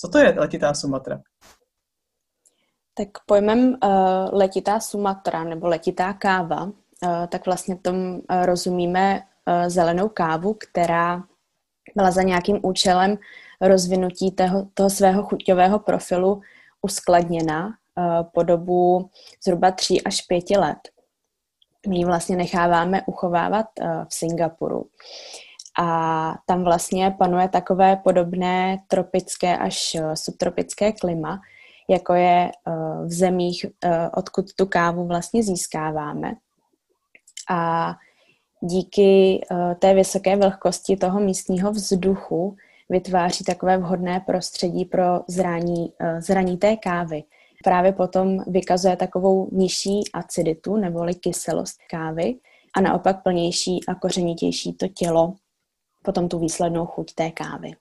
Co 0.00 0.08
to 0.08 0.18
je 0.18 0.34
letitá 0.38 0.74
Sumatra? 0.74 1.20
Tak 2.94 3.08
pojmem 3.26 3.58
uh, 3.68 3.78
letitá 4.32 4.80
Sumatra 4.80 5.44
nebo 5.44 5.68
letitá 5.68 6.12
káva, 6.12 6.64
uh, 6.64 6.72
tak 7.28 7.46
vlastně 7.46 7.76
tom 7.76 7.96
uh, 7.96 8.20
rozumíme 8.44 9.20
uh, 9.20 9.68
zelenou 9.68 10.08
kávu, 10.08 10.54
která 10.54 11.22
byla 11.96 12.10
za 12.10 12.22
nějakým 12.22 12.58
účelem 12.62 13.18
rozvinutí 13.60 14.30
toho, 14.30 14.66
toho 14.74 14.90
svého 14.90 15.22
chuťového 15.22 15.78
profilu 15.78 16.40
uskladněna 16.82 17.66
uh, 17.66 18.22
po 18.34 18.42
dobu 18.42 19.10
zhruba 19.44 19.70
3 19.70 20.00
až 20.02 20.22
5 20.22 20.50
let. 20.50 20.78
My 21.88 21.96
ji 21.96 22.04
vlastně 22.04 22.36
necháváme 22.36 23.02
uchovávat 23.06 23.66
uh, 23.80 24.04
v 24.08 24.14
Singapuru. 24.14 24.86
A 25.80 26.34
tam 26.46 26.64
vlastně 26.64 27.14
panuje 27.18 27.48
takové 27.48 27.96
podobné 27.96 28.78
tropické 28.88 29.58
až 29.58 29.96
subtropické 30.14 30.92
klima, 30.92 31.40
jako 31.90 32.14
je 32.14 32.50
v 33.04 33.12
zemích, 33.12 33.66
odkud 34.14 34.54
tu 34.54 34.66
kávu 34.66 35.06
vlastně 35.06 35.42
získáváme. 35.42 36.32
A 37.50 37.92
díky 38.60 39.40
té 39.78 39.94
vysoké 39.94 40.36
vlhkosti 40.36 40.96
toho 40.96 41.20
místního 41.20 41.72
vzduchu 41.72 42.56
vytváří 42.90 43.44
takové 43.44 43.78
vhodné 43.78 44.20
prostředí 44.20 44.84
pro 44.84 45.20
zraní, 45.28 45.92
zraní 46.18 46.56
té 46.56 46.76
kávy. 46.76 47.22
Právě 47.64 47.92
potom 47.92 48.38
vykazuje 48.46 48.96
takovou 48.96 49.48
nižší 49.52 50.00
aciditu 50.12 50.76
neboli 50.76 51.14
kyselost 51.14 51.76
kávy 51.90 52.34
a 52.76 52.80
naopak 52.80 53.22
plnější 53.22 53.80
a 53.88 53.94
kořenitější 53.94 54.72
to 54.72 54.88
tělo, 54.88 55.34
potom 56.04 56.28
tu 56.28 56.38
výslednou 56.38 56.86
chuť 56.86 57.14
té 57.14 57.30
kávy. 57.30 57.72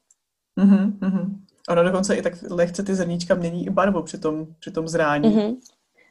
Mm-hmm, 0.60 1.00
mm-hmm. 1.00 1.36
Ono 1.70 1.84
dokonce 1.84 2.16
i 2.16 2.22
tak 2.22 2.34
lehce 2.50 2.84
ty 2.84 2.96
zrníčka 2.96 3.36
mění 3.36 3.66
i 3.66 3.70
barvu 3.70 4.04
při 4.04 4.18
tom, 4.18 4.48
při 4.60 4.72
tom 4.72 4.88
zrání. 4.88 5.30
Mm-hmm. 5.30 5.58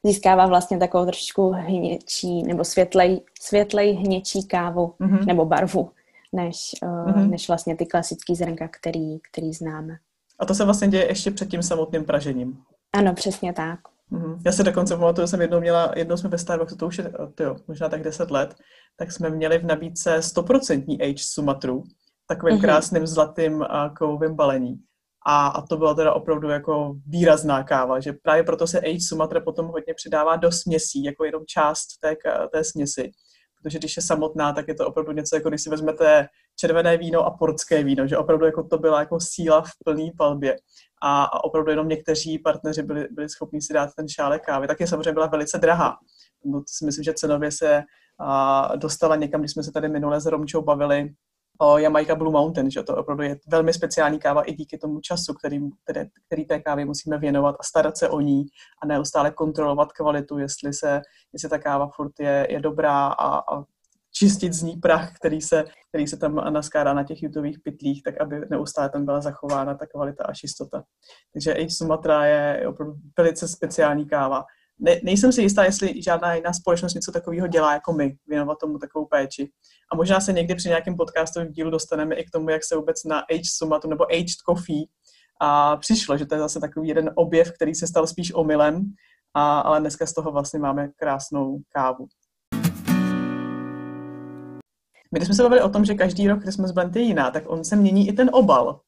Získává 0.04 0.46
vlastně 0.46 0.78
takovou 0.78 1.04
trošičku 1.04 1.50
hněčí 1.50 2.42
nebo 2.42 2.64
světlej, 2.64 3.20
světlej 3.40 3.92
hněčí 3.92 4.46
kávu 4.46 4.94
mm-hmm. 5.00 5.26
nebo 5.26 5.44
barvu, 5.44 5.90
než, 6.32 6.70
uh, 6.82 6.88
mm-hmm. 6.88 7.30
než 7.30 7.48
vlastně 7.48 7.76
ty 7.76 7.86
klasické 7.86 8.34
zrnka, 8.34 8.68
který, 8.68 9.18
který 9.32 9.52
známe. 9.52 9.96
A 10.38 10.46
to 10.46 10.54
se 10.54 10.64
vlastně 10.64 10.88
děje 10.88 11.08
ještě 11.08 11.30
před 11.30 11.48
tím 11.48 11.62
samotným 11.62 12.04
pražením. 12.04 12.58
Ano, 12.92 13.14
přesně 13.14 13.52
tak. 13.52 13.80
Mm-hmm. 14.12 14.38
Já 14.46 14.52
se 14.52 14.62
dokonce 14.62 14.96
pamatuju, 14.96 15.26
že 15.26 15.30
jsem 15.30 15.40
jednou 15.40 15.60
měla, 15.60 15.92
jednou 15.96 16.16
jsme 16.16 16.30
ve 16.30 16.38
Starbucksu, 16.38 16.76
to 16.76 16.86
už 16.86 16.98
je, 16.98 17.12
tyjo, 17.34 17.56
možná 17.68 17.88
tak 17.88 18.02
10 18.02 18.30
let, 18.30 18.54
tak 18.96 19.12
jsme 19.12 19.30
měli 19.30 19.58
v 19.58 19.64
nabídce 19.64 20.18
100% 20.18 21.10
age 21.10 21.22
Sumatru, 21.22 21.82
takovým 22.26 22.56
mm-hmm. 22.56 22.60
krásným 22.60 23.06
zlatým 23.06 23.62
a 23.62 23.94
kovovým 23.98 24.34
balení. 24.34 24.78
A, 25.26 25.46
a 25.46 25.66
to 25.66 25.76
byla 25.76 25.94
teda 25.94 26.12
opravdu 26.12 26.48
jako 26.48 26.94
výrazná 27.06 27.62
káva, 27.62 28.00
že 28.00 28.12
právě 28.12 28.42
proto 28.42 28.66
se 28.66 28.80
Age 28.80 29.00
Sumatra 29.00 29.40
potom 29.40 29.66
hodně 29.66 29.94
přidává 29.94 30.36
do 30.36 30.52
směsí, 30.52 31.04
jako 31.04 31.24
jenom 31.24 31.42
část 31.46 31.86
té, 32.00 32.16
té 32.52 32.64
směsi. 32.64 33.10
Protože 33.62 33.78
když 33.78 33.96
je 33.96 34.02
samotná, 34.02 34.52
tak 34.52 34.68
je 34.68 34.74
to 34.74 34.86
opravdu 34.86 35.12
něco, 35.12 35.36
jako 35.36 35.48
když 35.48 35.62
si 35.62 35.70
vezmete 35.70 36.28
červené 36.56 36.96
víno 36.96 37.24
a 37.24 37.30
portské 37.30 37.84
víno, 37.84 38.06
že 38.06 38.18
opravdu 38.18 38.46
jako 38.46 38.62
to 38.62 38.78
byla 38.78 39.00
jako 39.00 39.20
síla 39.20 39.62
v 39.62 39.70
plný 39.84 40.12
palbě. 40.18 40.56
A, 41.02 41.24
a 41.24 41.44
opravdu 41.44 41.70
jenom 41.70 41.88
někteří 41.88 42.38
partneři 42.38 42.82
byli, 42.82 43.08
byli 43.10 43.28
schopni 43.28 43.62
si 43.62 43.72
dát 43.72 43.90
ten 43.96 44.08
šálek 44.08 44.44
kávy. 44.44 44.66
Tak 44.66 44.80
je 44.80 44.86
samozřejmě 44.86 45.12
byla 45.12 45.26
velice 45.26 45.58
drahá. 45.58 45.96
No, 46.44 46.62
si 46.66 46.84
myslím, 46.84 47.04
že 47.04 47.14
cenově 47.14 47.50
se 47.50 47.82
a, 48.20 48.76
dostala 48.76 49.16
někam, 49.16 49.40
když 49.40 49.52
jsme 49.52 49.62
se 49.62 49.72
tady 49.72 49.88
minule 49.88 50.20
s 50.20 50.26
Romčou 50.26 50.62
bavili, 50.62 51.10
Jamaica 51.78 52.14
Blue 52.14 52.32
Mountain, 52.32 52.70
že 52.70 52.82
to 52.82 52.96
opravdu 52.96 53.22
je 53.22 53.38
velmi 53.48 53.72
speciální 53.72 54.18
káva 54.18 54.42
i 54.42 54.52
díky 54.52 54.78
tomu 54.78 55.00
času, 55.00 55.34
který, 55.34 55.60
který, 55.84 56.00
který 56.26 56.44
té 56.44 56.60
kávě 56.60 56.84
musíme 56.84 57.18
věnovat 57.18 57.56
a 57.60 57.62
starat 57.62 57.96
se 57.96 58.08
o 58.08 58.20
ní 58.20 58.46
a 58.82 58.86
neustále 58.86 59.30
kontrolovat 59.30 59.92
kvalitu, 59.92 60.38
jestli, 60.38 60.72
se, 60.72 61.02
jestli 61.32 61.48
ta 61.48 61.58
káva 61.58 61.88
furt 61.88 62.20
je, 62.20 62.46
je 62.50 62.60
dobrá 62.60 63.06
a, 63.06 63.38
a 63.38 63.64
čistit 64.12 64.52
z 64.52 64.62
ní 64.62 64.76
prach, 64.76 65.12
který 65.16 65.40
se, 65.40 65.64
který 65.88 66.06
se 66.06 66.16
tam 66.16 66.34
naskárá 66.34 66.94
na 66.94 67.04
těch 67.04 67.22
jutových 67.22 67.58
pytlích, 67.60 68.02
tak 68.02 68.20
aby 68.20 68.40
neustále 68.50 68.90
tam 68.90 69.04
byla 69.04 69.20
zachována 69.20 69.74
ta 69.74 69.86
kvalita 69.86 70.24
a 70.24 70.34
čistota. 70.34 70.82
Takže 71.32 71.54
Age 71.54 71.70
Sumatra 71.70 72.24
je 72.24 72.68
opravdu 72.68 72.94
velice 73.18 73.48
speciální 73.48 74.06
káva 74.06 74.44
ne, 74.78 75.00
nejsem 75.02 75.32
si 75.32 75.42
jistá, 75.42 75.64
jestli 75.64 76.02
žádná 76.02 76.34
jiná 76.34 76.52
společnost 76.52 76.94
něco 76.94 77.12
takového 77.12 77.46
dělá 77.46 77.72
jako 77.72 77.92
my, 77.92 78.16
věnovat 78.26 78.58
tomu 78.58 78.78
takovou 78.78 79.06
péči. 79.06 79.50
A 79.92 79.96
možná 79.96 80.20
se 80.20 80.32
někdy 80.32 80.54
při 80.54 80.68
nějakém 80.68 80.96
podcastovém 80.96 81.52
dílu 81.52 81.70
dostaneme 81.70 82.14
i 82.14 82.24
k 82.24 82.30
tomu, 82.30 82.50
jak 82.50 82.64
se 82.64 82.76
vůbec 82.76 83.04
na 83.04 83.18
Age 83.18 83.50
Sumatu 83.56 83.88
nebo 83.88 84.04
Aged 84.12 84.36
Coffee 84.48 84.84
a 85.40 85.76
přišlo, 85.76 86.16
že 86.16 86.26
to 86.26 86.34
je 86.34 86.40
zase 86.40 86.60
takový 86.60 86.88
jeden 86.88 87.10
objev, 87.14 87.52
který 87.52 87.74
se 87.74 87.86
stal 87.86 88.06
spíš 88.06 88.34
omylem, 88.34 88.92
a, 89.34 89.60
ale 89.60 89.80
dneska 89.80 90.06
z 90.06 90.14
toho 90.14 90.32
vlastně 90.32 90.58
máme 90.58 90.88
krásnou 90.96 91.58
kávu. 91.68 92.06
My 95.12 95.18
když 95.18 95.26
jsme 95.26 95.34
se 95.34 95.42
bavili 95.42 95.62
o 95.62 95.68
tom, 95.68 95.84
že 95.84 95.94
každý 95.94 96.28
rok 96.28 96.42
Christmas 96.42 96.70
blend 96.70 96.96
je 96.96 97.02
jiná, 97.02 97.30
tak 97.30 97.44
on 97.46 97.64
se 97.64 97.76
mění 97.76 98.08
i 98.08 98.12
ten 98.12 98.30
obal. 98.32 98.80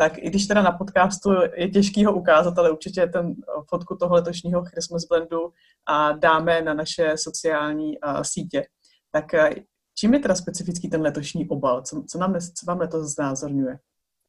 Tak 0.00 0.18
i 0.18 0.30
když 0.30 0.46
teda 0.46 0.62
na 0.62 0.72
podcastu 0.72 1.30
je 1.54 1.68
těžký 1.68 2.04
ho 2.04 2.12
ukázat, 2.12 2.58
ale 2.58 2.70
určitě 2.70 3.06
ten 3.06 3.34
fotku 3.68 3.96
toho 3.96 4.14
letošního 4.14 4.64
Christmas 4.64 5.04
Blendu 5.04 5.52
a 5.86 6.12
dáme 6.12 6.62
na 6.62 6.74
naše 6.74 7.12
sociální 7.16 7.98
uh, 7.98 8.22
sítě. 8.22 8.66
Tak 9.12 9.24
uh, 9.34 9.54
čím 9.94 10.14
je 10.14 10.20
teda 10.20 10.34
specifický 10.34 10.90
ten 10.90 11.02
letošní 11.02 11.48
obal? 11.48 11.82
Co, 11.82 12.02
co, 12.08 12.18
nám, 12.18 12.34
co 12.34 12.66
vám 12.66 12.78
letos 12.78 13.14
znázorňuje? 13.14 13.78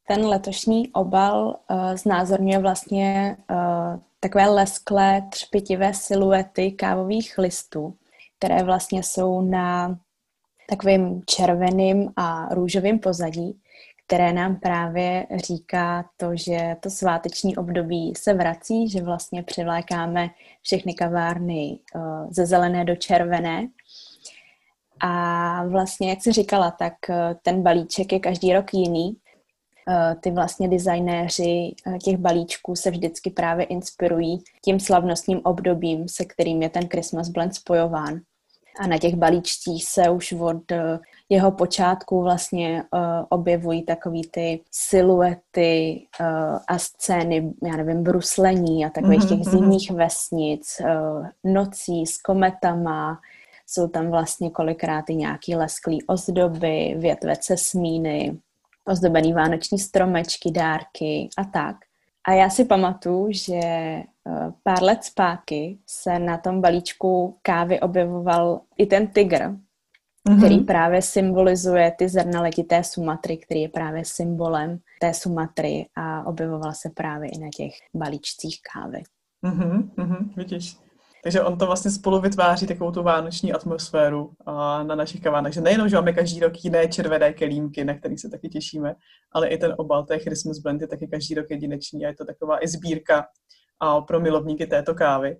Ten 0.08 0.26
letošní 0.26 0.92
obal 0.92 1.60
uh, 1.72 1.96
znázorňuje 1.96 2.60
vlastně 2.60 3.38
uh, 3.52 4.00
takové 4.20 4.50
lesklé, 4.50 5.22
třpitivé 5.32 5.94
siluety 5.94 6.72
kávových 6.72 7.38
listů, 7.38 7.94
které 8.38 8.64
vlastně 8.64 9.04
jsou 9.04 9.42
na 9.42 10.00
takovým 10.70 11.22
červeným 11.26 12.12
a 12.16 12.54
růžovým 12.54 13.00
pozadí, 13.00 13.62
které 14.10 14.34
nám 14.34 14.56
právě 14.56 15.28
říká 15.36 16.10
to, 16.18 16.36
že 16.36 16.76
to 16.80 16.90
sváteční 16.90 17.58
období 17.58 18.14
se 18.18 18.34
vrací, 18.34 18.90
že 18.90 19.02
vlastně 19.02 19.44
přivlékáme 19.44 20.30
všechny 20.62 20.94
kavárny 20.94 21.80
uh, 21.96 22.28
ze 22.32 22.46
zelené 22.46 22.86
do 22.86 22.96
červené. 22.96 23.68
A 25.00 25.64
vlastně, 25.68 26.10
jak 26.10 26.24
jsi 26.24 26.32
říkala, 26.32 26.72
tak 26.72 26.94
uh, 27.10 27.16
ten 27.42 27.64
balíček 27.64 28.12
je 28.12 28.20
každý 28.20 28.54
rok 28.54 28.74
jiný. 28.74 29.08
Uh, 29.10 30.22
ty 30.22 30.32
vlastně 30.32 30.68
designéři 30.68 31.76
těch 32.04 32.18
balíčků 32.18 32.76
se 32.76 32.92
vždycky 32.92 33.30
právě 33.30 33.66
inspirují 33.66 34.44
tím 34.66 34.80
slavnostním 34.80 35.42
obdobím, 35.44 36.08
se 36.08 36.26
kterým 36.26 36.62
je 36.62 36.70
ten 36.70 36.88
Christmas 36.88 37.30
blend 37.30 37.56
spojován. 37.56 38.20
A 38.80 38.88
na 38.88 38.98
těch 38.98 39.16
balíčcích 39.16 39.86
se 39.86 40.10
už 40.10 40.32
od 40.32 40.72
jeho 41.30 41.52
počátku 41.52 42.22
vlastně 42.22 42.84
uh, 42.94 43.00
objevují 43.30 43.84
takový 43.84 44.22
ty 44.32 44.62
siluety 44.72 46.08
uh, 46.22 46.58
a 46.68 46.78
scény, 46.78 47.54
já 47.64 47.76
nevím, 47.78 48.04
bruslení 48.04 48.86
a 48.86 48.90
takových 48.90 49.30
těch 49.30 49.40
mm-hmm. 49.40 49.50
zimních 49.50 49.92
vesnic, 49.92 50.82
nocí 51.44 52.06
s 52.06 52.18
kometama, 52.18 53.20
jsou 53.68 53.88
tam 53.88 54.10
vlastně 54.10 54.50
kolikrát 54.50 55.10
i 55.10 55.16
nějaký 55.16 55.56
lesklý 55.56 56.04
ozdoby, 56.04 56.96
větve 56.98 57.36
cesmíny, 57.36 58.38
ozdobený 58.86 59.34
vánoční 59.34 59.80
stromečky, 59.80 60.52
dárky 60.52 61.30
a 61.38 61.44
tak. 61.44 61.76
A 62.30 62.34
já 62.34 62.50
si 62.50 62.66
pamatuju, 62.66 63.28
že 63.32 63.60
pár 64.64 64.84
let 64.84 65.04
zpátky 65.04 65.80
se 65.88 66.20
na 66.20 66.38
tom 66.38 66.62
balíčku 66.62 67.38
kávy 67.42 67.80
objevoval 67.80 68.62
i 68.78 68.86
ten 68.86 69.08
tygr, 69.08 69.38
mm-hmm. 69.38 70.38
který 70.38 70.60
právě 70.60 71.02
symbolizuje 71.02 71.92
ty 71.92 72.10
zrna 72.10 72.42
letité 72.42 72.84
Sumatry, 72.84 73.38
který 73.38 73.62
je 73.62 73.70
právě 73.70 74.06
symbolem 74.06 74.80
té 75.00 75.14
Sumatry 75.14 75.86
a 75.96 76.28
objevoval 76.28 76.74
se 76.74 76.90
právě 76.90 77.30
i 77.30 77.38
na 77.38 77.48
těch 77.56 77.72
balíčcích 77.94 78.60
kávy. 78.74 79.04
Mm-hmm, 79.44 79.90
mm-hmm, 79.98 80.34
vidíš. 80.36 80.78
Takže 81.24 81.42
on 81.42 81.58
to 81.58 81.66
vlastně 81.66 81.92
spolu 81.92 82.22
vytváří 82.22 82.68
takovou 82.68 82.92
tu 82.92 83.04
vánoční 83.04 83.54
atmosféru 83.54 84.32
a 84.46 84.84
na 84.84 84.96
našich 84.96 85.22
kavárnách. 85.22 85.54
Že 85.54 85.62
nejenom, 85.62 85.90
že 85.90 85.96
máme 85.96 86.14
každý 86.14 86.40
rok 86.40 86.54
jiné 86.64 86.88
červené 86.88 87.34
kelímky, 87.34 87.86
na 87.86 87.94
kterých 87.94 88.20
se 88.20 88.30
taky 88.30 88.50
těšíme, 88.50 88.96
ale 89.32 89.48
i 89.48 89.58
ten 89.58 89.74
obal 89.78 90.04
té 90.04 90.20
Christmas 90.20 90.58
Blend 90.60 90.82
je 90.82 90.88
taky 90.88 91.08
každý 91.08 91.36
rok 91.36 91.46
jedinečný 91.50 92.06
a 92.06 92.10
je 92.10 92.16
to 92.16 92.26
taková 92.26 92.64
i 92.64 92.68
sbírka 92.68 93.26
a 93.80 94.02
pro 94.02 94.20
milovníky 94.20 94.68
této 94.68 94.96
kávy. 94.96 95.38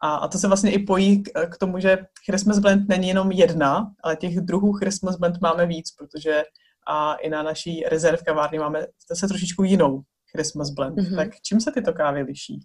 A, 0.00 0.14
a 0.14 0.28
to 0.28 0.38
se 0.38 0.46
vlastně 0.46 0.72
i 0.72 0.78
pojí 0.78 1.22
k, 1.22 1.46
k 1.46 1.58
tomu, 1.58 1.78
že 1.78 1.98
Christmas 2.26 2.58
blend 2.58 2.88
není 2.88 3.08
jenom 3.08 3.32
jedna, 3.32 3.90
ale 4.04 4.16
těch 4.16 4.40
druhů 4.40 4.72
Christmas 4.72 5.16
blend 5.16 5.40
máme 5.40 5.66
víc, 5.66 5.90
protože 5.98 6.42
a 6.88 7.14
i 7.14 7.30
na 7.30 7.42
naší 7.42 7.84
rezerv 7.84 8.22
kavárny 8.26 8.58
máme 8.58 8.86
zase 9.08 9.28
trošičku 9.28 9.64
jinou 9.64 10.02
Christmas 10.36 10.70
blend. 10.70 10.96
Mm-hmm. 10.96 11.16
Tak 11.16 11.28
čím 11.42 11.60
se 11.60 11.72
tyto 11.72 11.92
kávy 11.92 12.22
liší? 12.22 12.60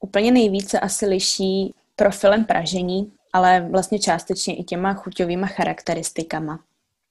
Úplně 0.00 0.32
nejvíce 0.32 0.80
asi 0.80 1.06
liší 1.06 1.74
profilem 1.96 2.44
pražení, 2.44 3.12
ale 3.32 3.68
vlastně 3.70 3.98
částečně 3.98 4.56
i 4.56 4.64
těma 4.64 4.94
chuťovými 4.94 5.46
charakteristikama, 5.46 6.60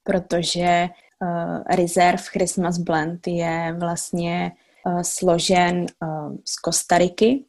protože 0.04 0.88
uh, 1.22 1.64
Reserve 1.76 2.24
Christmas 2.24 2.78
Blend 2.78 3.28
je 3.28 3.76
vlastně 3.80 4.52
uh, 4.86 5.02
složen 5.02 5.86
uh, 6.02 6.36
z 6.46 6.56
Kostariky, 6.56 7.46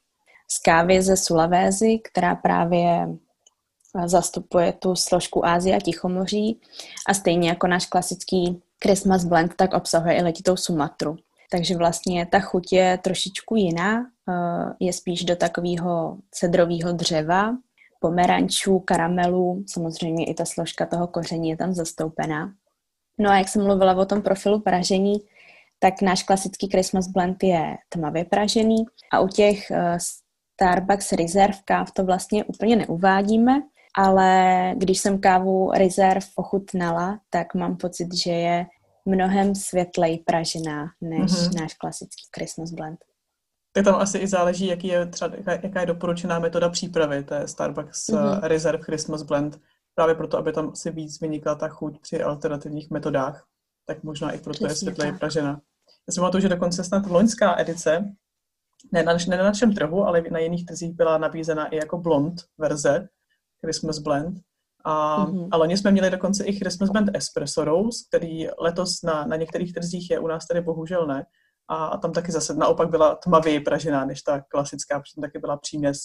z 0.49 0.59
kávy 0.59 1.03
ze 1.03 1.17
Sulavézy, 1.17 1.99
která 1.99 2.35
právě 2.35 3.09
zastupuje 4.07 4.73
tu 4.73 4.97
složku 4.97 5.47
Ázie 5.47 5.77
a 5.77 5.81
Tichomoří. 5.81 6.61
A 7.09 7.15
stejně 7.15 7.49
jako 7.49 7.67
náš 7.67 7.87
klasický 7.87 8.63
Christmas 8.83 9.25
blend, 9.25 9.55
tak 9.57 9.75
obsahuje 9.75 10.17
i 10.17 10.23
letitou 10.23 10.57
Sumatru. 10.57 11.17
Takže 11.51 11.77
vlastně 11.77 12.27
ta 12.27 12.41
chuť 12.41 12.73
je 12.73 12.99
trošičku 12.99 13.57
jiná, 13.57 14.07
je 14.81 14.93
spíš 14.93 15.25
do 15.25 15.37
takového 15.37 16.19
cedrového 16.31 16.93
dřeva, 16.93 17.57
pomerančů, 18.01 18.79
karamelu, 18.79 19.65
samozřejmě 19.67 20.25
i 20.25 20.35
ta 20.35 20.45
složka 20.45 20.87
toho 20.87 21.07
koření 21.07 21.51
je 21.51 21.57
tam 21.57 21.75
zastoupená. 21.75 22.53
No 23.19 23.31
a 23.31 23.39
jak 23.39 23.49
jsem 23.49 23.65
mluvila 23.65 23.95
o 23.95 24.07
tom 24.07 24.23
profilu 24.23 24.61
pražení, 24.61 25.21
tak 25.79 26.03
náš 26.03 26.23
klasický 26.23 26.69
Christmas 26.71 27.09
blend 27.09 27.43
je 27.43 27.77
tmavě 27.89 28.25
pražený 28.25 28.77
a 29.13 29.21
u 29.21 29.29
těch 29.29 29.71
eh, 29.71 29.99
Starbucks 30.01 31.13
Reserve 31.13 31.59
káv 31.65 31.91
to 31.91 32.05
vlastně 32.05 32.45
úplně 32.45 32.77
neuvádíme, 32.77 33.63
ale 33.97 34.73
když 34.77 35.01
jsem 35.01 35.21
kávu 35.21 35.71
Reserve 35.71 36.27
ochutnala, 36.37 37.21
tak 37.31 37.55
mám 37.55 37.77
pocit, 37.77 38.15
že 38.15 38.33
je 38.33 38.67
mnohem 39.07 39.55
světlej 39.55 40.19
pražená 40.19 40.87
než 41.01 41.31
mm-hmm. 41.31 41.61
náš 41.61 41.75
klasický 41.75 42.23
Christmas 42.37 42.71
blend. 42.71 42.99
Tak 43.73 43.85
tam 43.85 43.95
asi 43.95 44.19
i 44.19 44.27
záleží, 44.27 44.67
jaký 44.67 44.87
je 44.87 45.07
třeba, 45.07 45.37
jaká 45.63 45.81
je 45.81 45.87
doporučená 45.87 46.39
metoda 46.39 46.69
přípravy 46.69 47.25
té 47.25 47.49
Starbucks 47.49 48.09
mm-hmm. 48.09 48.41
Reserve 48.43 48.85
Christmas 48.85 49.23
Blend. 49.23 49.61
Právě 49.95 50.15
proto, 50.15 50.39
aby 50.39 50.53
tam 50.53 50.69
asi 50.69 50.91
víc 50.91 51.21
vynikla 51.21 51.55
ta 51.55 51.69
chuť 51.69 52.01
při 52.01 52.23
alternativních 52.23 52.91
metodách. 52.91 53.47
Tak 53.87 54.03
možná 54.03 54.33
i 54.33 54.39
proto 54.39 54.65
Přesně 54.65 54.69
je 54.69 54.75
světleji 54.75 55.13
pražena. 55.13 55.61
Já 56.09 56.13
si 56.13 56.21
pamatuju, 56.21 56.41
že 56.41 56.49
dokonce 56.49 56.85
snad 56.85 57.07
loňská 57.07 57.61
edice 57.61 58.15
ne 58.93 59.03
na, 59.03 59.13
ne 59.29 59.37
na 59.37 59.45
našem 59.45 59.75
trhu, 59.75 60.05
ale 60.05 60.23
na 60.31 60.39
jiných 60.39 60.67
trzích 60.67 60.95
byla 60.95 61.19
nabízena 61.19 61.67
i 61.67 61.77
jako 61.77 61.99
blond 61.99 62.43
verze 62.59 63.09
Christmas 63.61 63.99
Blend. 63.99 64.39
A, 64.85 65.27
mm-hmm. 65.27 65.49
a 65.51 65.57
loni 65.57 65.77
jsme 65.77 65.91
měli 65.91 66.11
dokonce 66.11 66.45
i 66.45 66.53
Christmas 66.53 66.91
Blend 66.91 67.17
Espresso 67.17 67.65
Rose, 67.65 68.05
který 68.09 68.49
letos 68.59 69.03
na, 69.03 69.25
na 69.25 69.37
některých 69.37 69.73
trzích 69.73 70.11
je, 70.11 70.19
u 70.19 70.27
nás 70.27 70.47
tady 70.47 70.61
bohužel 70.61 71.07
ne. 71.07 71.27
A, 71.71 71.97
tam 71.97 72.13
taky 72.13 72.33
zase 72.33 72.55
naopak 72.55 72.91
byla 72.91 73.15
tmavě 73.15 73.61
pražená 73.61 74.05
než 74.05 74.23
ta 74.23 74.41
klasická, 74.41 75.01
protože 75.01 75.21
taky 75.21 75.39
byla 75.39 75.57
příměs 75.57 75.99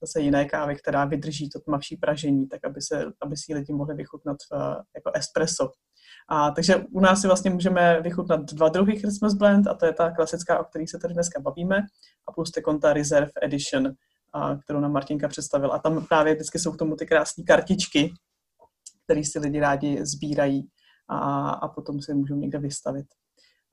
zase 0.00 0.20
jiné 0.20 0.44
kávy, 0.44 0.76
která 0.76 1.04
vydrží 1.04 1.50
to 1.50 1.60
tmavší 1.60 1.96
pražení, 1.96 2.48
tak 2.48 2.64
aby, 2.64 2.82
se, 2.82 3.04
aby 3.22 3.36
si 3.36 3.54
lidi 3.54 3.72
mohli 3.72 3.94
vychutnat 3.94 4.36
uh, 4.52 4.60
jako 4.94 5.10
espresso. 5.14 5.70
A, 6.28 6.50
takže 6.50 6.76
u 6.76 7.00
nás 7.00 7.20
si 7.20 7.26
vlastně 7.26 7.50
můžeme 7.50 8.00
vychutnat 8.02 8.40
dva 8.40 8.68
druhy 8.68 8.98
Christmas 8.98 9.34
Blend 9.34 9.66
a 9.66 9.74
to 9.74 9.86
je 9.86 9.92
ta 9.92 10.10
klasická, 10.10 10.60
o 10.60 10.64
které 10.64 10.84
se 10.88 10.98
tady 10.98 11.14
dneska 11.14 11.40
bavíme 11.40 11.76
a 12.28 12.32
plus 12.32 12.50
ty 12.50 12.62
konta 12.62 12.92
Reserve 12.92 13.30
Edition, 13.42 13.92
a, 14.32 14.56
kterou 14.56 14.80
nám 14.80 14.92
Martinka 14.92 15.28
představila. 15.28 15.74
A 15.74 15.78
tam 15.78 16.06
právě 16.06 16.34
vždycky 16.34 16.58
jsou 16.58 16.72
k 16.72 16.78
tomu 16.78 16.96
ty 16.96 17.06
krásné 17.06 17.44
kartičky, 17.44 18.12
které 19.04 19.24
si 19.24 19.38
lidi 19.38 19.60
rádi 19.60 20.06
sbírají 20.06 20.68
a, 21.08 21.50
a 21.50 21.68
potom 21.68 22.02
si 22.02 22.14
můžou 22.14 22.36
někde 22.36 22.58
vystavit. 22.58 23.06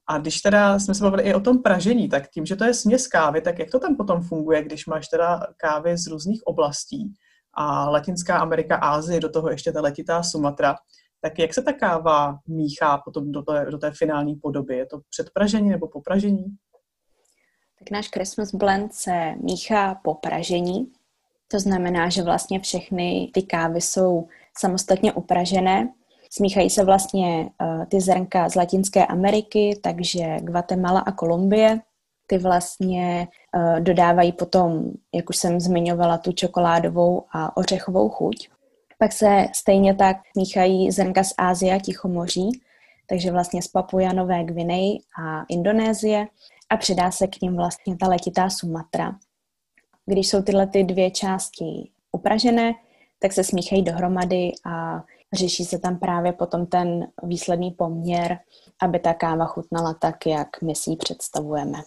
A 0.07 0.17
když 0.17 0.41
teda 0.41 0.79
jsme 0.79 0.95
se 0.95 1.03
bavili 1.03 1.23
i 1.23 1.33
o 1.33 1.39
tom 1.39 1.61
pražení, 1.61 2.09
tak 2.09 2.29
tím, 2.29 2.45
že 2.45 2.55
to 2.55 2.63
je 2.63 2.73
směs 2.73 3.07
kávy, 3.07 3.41
tak 3.41 3.59
jak 3.59 3.71
to 3.71 3.79
tam 3.79 3.95
potom 3.95 4.21
funguje, 4.21 4.63
když 4.63 4.85
máš 4.85 5.07
teda 5.07 5.47
kávy 5.57 5.97
z 5.97 6.07
různých 6.07 6.41
oblastí 6.47 7.13
a 7.53 7.89
Latinská 7.89 8.37
Amerika, 8.37 8.75
Ázie, 8.75 9.19
do 9.19 9.29
toho 9.29 9.49
ještě 9.49 9.71
ta 9.71 9.81
letitá 9.81 10.23
Sumatra, 10.23 10.75
tak 11.21 11.39
jak 11.39 11.53
se 11.53 11.61
ta 11.61 11.73
káva 11.73 12.39
míchá 12.47 12.97
potom 12.97 13.31
do 13.31 13.41
té, 13.41 13.65
do 13.71 13.77
té 13.77 13.91
finální 13.91 14.35
podoby? 14.35 14.77
Je 14.77 14.85
to 14.85 14.99
předpražení 15.09 15.69
nebo 15.69 15.87
popražení? 15.87 16.45
Tak 17.79 17.91
náš 17.91 18.09
Christmas 18.09 18.53
blend 18.53 18.93
se 18.93 19.35
míchá 19.41 19.95
po 20.03 20.13
pražení. 20.15 20.91
To 21.47 21.59
znamená, 21.59 22.09
že 22.09 22.23
vlastně 22.23 22.59
všechny 22.59 23.31
ty 23.33 23.43
kávy 23.43 23.81
jsou 23.81 24.27
samostatně 24.57 25.13
upražené. 25.13 25.93
Smíchají 26.31 26.69
se 26.69 26.83
vlastně 26.83 27.49
uh, 27.61 27.85
ty 27.85 28.01
zrnka 28.01 28.49
z 28.49 28.55
Latinské 28.55 29.05
Ameriky, 29.05 29.79
takže 29.83 30.37
Guatemala 30.39 30.99
a 30.99 31.11
Kolumbie. 31.11 31.79
Ty 32.27 32.37
vlastně 32.37 33.27
uh, 33.55 33.79
dodávají 33.79 34.31
potom, 34.31 34.91
jak 35.13 35.29
už 35.29 35.37
jsem 35.37 35.59
zmiňovala, 35.59 36.17
tu 36.17 36.31
čokoládovou 36.31 37.23
a 37.31 37.57
ořechovou 37.57 38.09
chuť. 38.09 38.49
Pak 38.97 39.13
se 39.13 39.45
stejně 39.53 39.95
tak 39.95 40.17
míchají 40.37 40.91
zrnka 40.91 41.23
z 41.23 41.33
Ázie 41.37 41.75
a 41.75 41.79
Tichomoří, 41.79 42.61
takže 43.07 43.31
vlastně 43.31 43.61
z 43.61 43.67
Papua 43.67 44.13
Nové 44.13 44.43
Gvineji 44.43 44.99
a 45.23 45.43
Indonésie 45.49 46.27
a 46.69 46.77
přidá 46.77 47.11
se 47.11 47.27
k 47.27 47.41
ním 47.41 47.55
vlastně 47.55 47.97
ta 47.97 48.07
letitá 48.07 48.49
Sumatra. 48.49 49.15
Když 50.05 50.29
jsou 50.29 50.41
tyhle 50.41 50.67
ty 50.67 50.83
dvě 50.83 51.11
části 51.11 51.89
upražené, 52.11 52.73
tak 53.19 53.33
se 53.33 53.43
smíchají 53.43 53.81
dohromady 53.81 54.51
a 54.65 55.03
řeší 55.35 55.65
se 55.65 55.79
tam 55.79 55.99
právě 55.99 56.33
potom 56.33 56.65
ten 56.65 57.07
výsledný 57.23 57.71
poměr, 57.71 58.37
aby 58.81 58.99
ta 58.99 59.13
káva 59.13 59.45
chutnala 59.45 59.93
tak, 59.93 60.25
jak 60.25 60.61
my 60.61 60.75
si 60.75 60.89
ji 60.89 60.97
představujeme. 60.97 61.77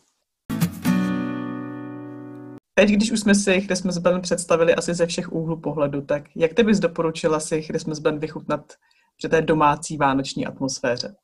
Teď, 2.74 2.88
když 2.88 3.12
už 3.12 3.20
jsme 3.20 3.34
si 3.34 3.60
Christmas 3.60 3.98
Blend 3.98 4.22
představili 4.22 4.74
asi 4.74 4.94
ze 4.94 5.06
všech 5.06 5.32
úhlů 5.32 5.60
pohledu, 5.60 6.02
tak 6.02 6.22
jak 6.36 6.54
ty 6.54 6.62
bys 6.62 6.78
doporučila 6.78 7.40
si 7.40 7.62
Christmas 7.62 7.98
Blend 7.98 8.20
vychutnat 8.20 8.72
při 9.16 9.28
té 9.28 9.42
domácí 9.42 9.96
vánoční 9.96 10.46
atmosféře? 10.46 11.14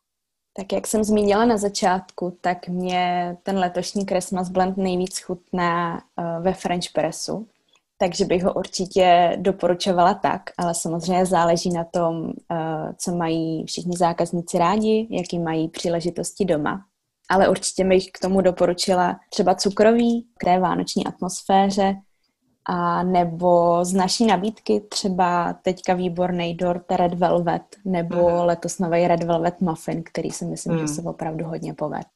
Tak 0.56 0.72
jak 0.72 0.86
jsem 0.86 1.04
zmínila 1.04 1.44
na 1.44 1.56
začátku, 1.56 2.38
tak 2.40 2.68
mě 2.68 3.36
ten 3.42 3.58
letošní 3.58 4.06
Christmas 4.06 4.48
Blend 4.48 4.76
nejvíc 4.76 5.20
chutná 5.20 5.94
uh, 5.94 6.44
ve 6.44 6.52
French 6.54 6.92
Pressu, 6.92 7.48
takže 8.04 8.24
bych 8.24 8.44
ho 8.44 8.52
určitě 8.52 9.36
doporučovala 9.40 10.14
tak, 10.14 10.42
ale 10.58 10.74
samozřejmě 10.74 11.26
záleží 11.26 11.70
na 11.70 11.84
tom, 11.84 12.24
uh, 12.24 12.32
co 12.98 13.16
mají 13.16 13.64
všichni 13.66 13.96
zákazníci 13.96 14.58
rádi, 14.58 15.08
jaký 15.10 15.38
mají 15.38 15.68
příležitosti 15.68 16.44
doma. 16.44 16.84
Ale 17.30 17.48
určitě 17.48 17.84
bych 17.84 18.06
k 18.12 18.18
tomu 18.18 18.40
doporučila 18.40 19.16
třeba 19.30 19.54
cukrový 19.54 20.26
k 20.38 20.44
té 20.44 20.58
vánoční 20.58 21.06
atmosféře, 21.06 21.94
a 22.68 23.02
nebo 23.02 23.84
z 23.84 23.92
naší 23.92 24.26
nabídky 24.26 24.80
třeba 24.88 25.52
teďka 25.52 25.94
výborný 25.94 26.54
dort 26.54 26.92
Red 26.92 27.14
Velvet, 27.14 27.62
nebo 27.84 28.30
mm. 28.30 28.36
letos 28.36 28.78
nový 28.78 29.08
Red 29.08 29.22
Velvet 29.22 29.60
Muffin, 29.60 30.02
který 30.02 30.30
si 30.30 30.44
myslím, 30.44 30.74
mm. 30.74 30.78
že 30.78 30.88
se 30.88 31.02
opravdu 31.02 31.44
hodně 31.44 31.74
poved. 31.74 32.06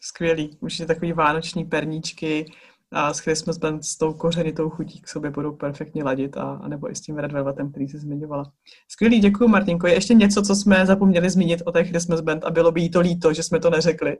Skvělý. 0.00 0.58
Určitě 0.60 0.86
takový 0.86 1.12
vánoční 1.12 1.64
perníčky 1.64 2.46
a 2.92 3.14
s 3.14 3.18
Christmas 3.18 3.58
Band 3.58 3.84
s 3.84 3.98
tou 3.98 4.12
kořenitou 4.12 4.70
chutí 4.70 5.00
k 5.00 5.08
sobě 5.08 5.30
budou 5.30 5.52
perfektně 5.52 6.04
ladit 6.04 6.36
a, 6.36 6.42
a 6.42 6.68
nebo 6.68 6.90
i 6.90 6.94
s 6.94 7.00
tím 7.00 7.18
Red 7.18 7.32
Velvetem, 7.32 7.70
který 7.70 7.88
jsi 7.88 7.98
zmiňovala. 7.98 8.52
Skvělý, 8.88 9.20
děkuji 9.20 9.48
Martinko. 9.48 9.86
Je 9.86 9.94
ještě 9.94 10.14
něco, 10.14 10.42
co 10.42 10.54
jsme 10.54 10.86
zapomněli 10.86 11.30
zmínit 11.30 11.62
o 11.64 11.72
té 11.72 11.84
Christmas 11.84 12.20
Band 12.20 12.44
a 12.44 12.50
bylo 12.50 12.72
by 12.72 12.80
jí 12.80 12.90
to 12.90 13.00
líto, 13.00 13.32
že 13.32 13.42
jsme 13.42 13.60
to 13.60 13.70
neřekli? 13.70 14.16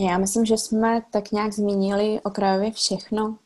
Já 0.00 0.18
myslím, 0.18 0.44
že 0.44 0.56
jsme 0.56 1.02
tak 1.12 1.32
nějak 1.32 1.52
zmínili 1.52 2.20
okrajově 2.24 2.70
všechno. 2.72 3.38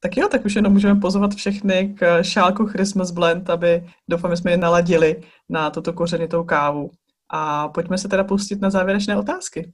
Tak 0.00 0.16
jo, 0.16 0.28
tak 0.28 0.44
už 0.44 0.56
jenom 0.56 0.72
můžeme 0.72 1.00
pozvat 1.00 1.34
všechny 1.34 1.94
k 1.98 2.22
šálku 2.22 2.66
Christmas 2.66 3.10
Blend, 3.10 3.50
aby 3.50 3.88
doufám, 4.08 4.30
že 4.30 4.36
jsme 4.36 4.50
je 4.50 4.56
naladili 4.56 5.22
na 5.48 5.70
tuto 5.70 5.92
kořenitou 5.92 6.44
kávu. 6.44 6.90
A 7.30 7.68
pojďme 7.68 7.98
se 7.98 8.08
teda 8.08 8.24
pustit 8.24 8.60
na 8.60 8.70
závěrečné 8.70 9.18
otázky. 9.18 9.72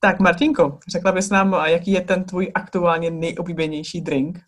Tak 0.00 0.20
Martinko, 0.20 0.78
řekla 0.92 1.12
bys 1.12 1.30
nám, 1.30 1.52
jaký 1.64 1.92
je 1.92 2.00
ten 2.00 2.24
tvůj 2.24 2.50
aktuálně 2.54 3.10
nejoblíbenější 3.10 4.00
drink? 4.00 4.38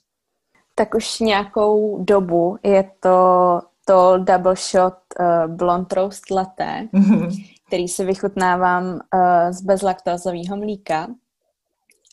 Tak 0.75 0.95
už 0.95 1.21
nějakou 1.21 2.05
dobu 2.05 2.59
je 2.63 2.91
to 3.01 3.61
to 3.89 4.19
double 4.19 4.55
shot 4.57 4.95
uh, 5.21 5.55
blond 5.55 5.93
roast 5.93 6.31
latte, 6.31 6.89
mm-hmm. 6.93 7.45
který 7.67 7.89
si 7.89 8.05
vychutnávám 8.05 8.85
uh, 8.85 9.01
z 9.51 9.63
bezlaktózového 9.63 10.57
mlíka 10.57 11.09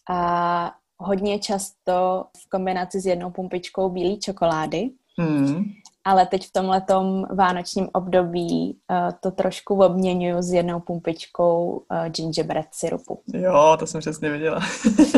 a 0.10 0.71
hodně 0.98 1.39
často 1.39 2.26
v 2.38 2.50
kombinaci 2.50 3.00
s 3.00 3.06
jednou 3.06 3.32
pumpičkou 3.32 3.89
bílé 3.89 4.17
čokolády. 4.17 4.89
Mm. 5.17 5.63
Ale 6.06 6.26
teď 6.26 6.48
v 6.48 6.54
tomhletom 6.54 7.26
vánočním 7.36 7.89
období 7.94 8.78
uh, 8.89 8.98
to 9.20 9.32
trošku 9.32 9.84
obměňuju 9.84 10.41
s 10.41 10.54
jednou 10.54 10.80
pumpičkou 10.80 11.84
uh, 11.91 12.10
gingerbread 12.10 12.65
syrupu. 12.72 13.22
Jo, 13.34 13.76
to 13.80 13.88
jsem 13.88 14.02
přesně 14.02 14.30
viděla. 14.30 14.60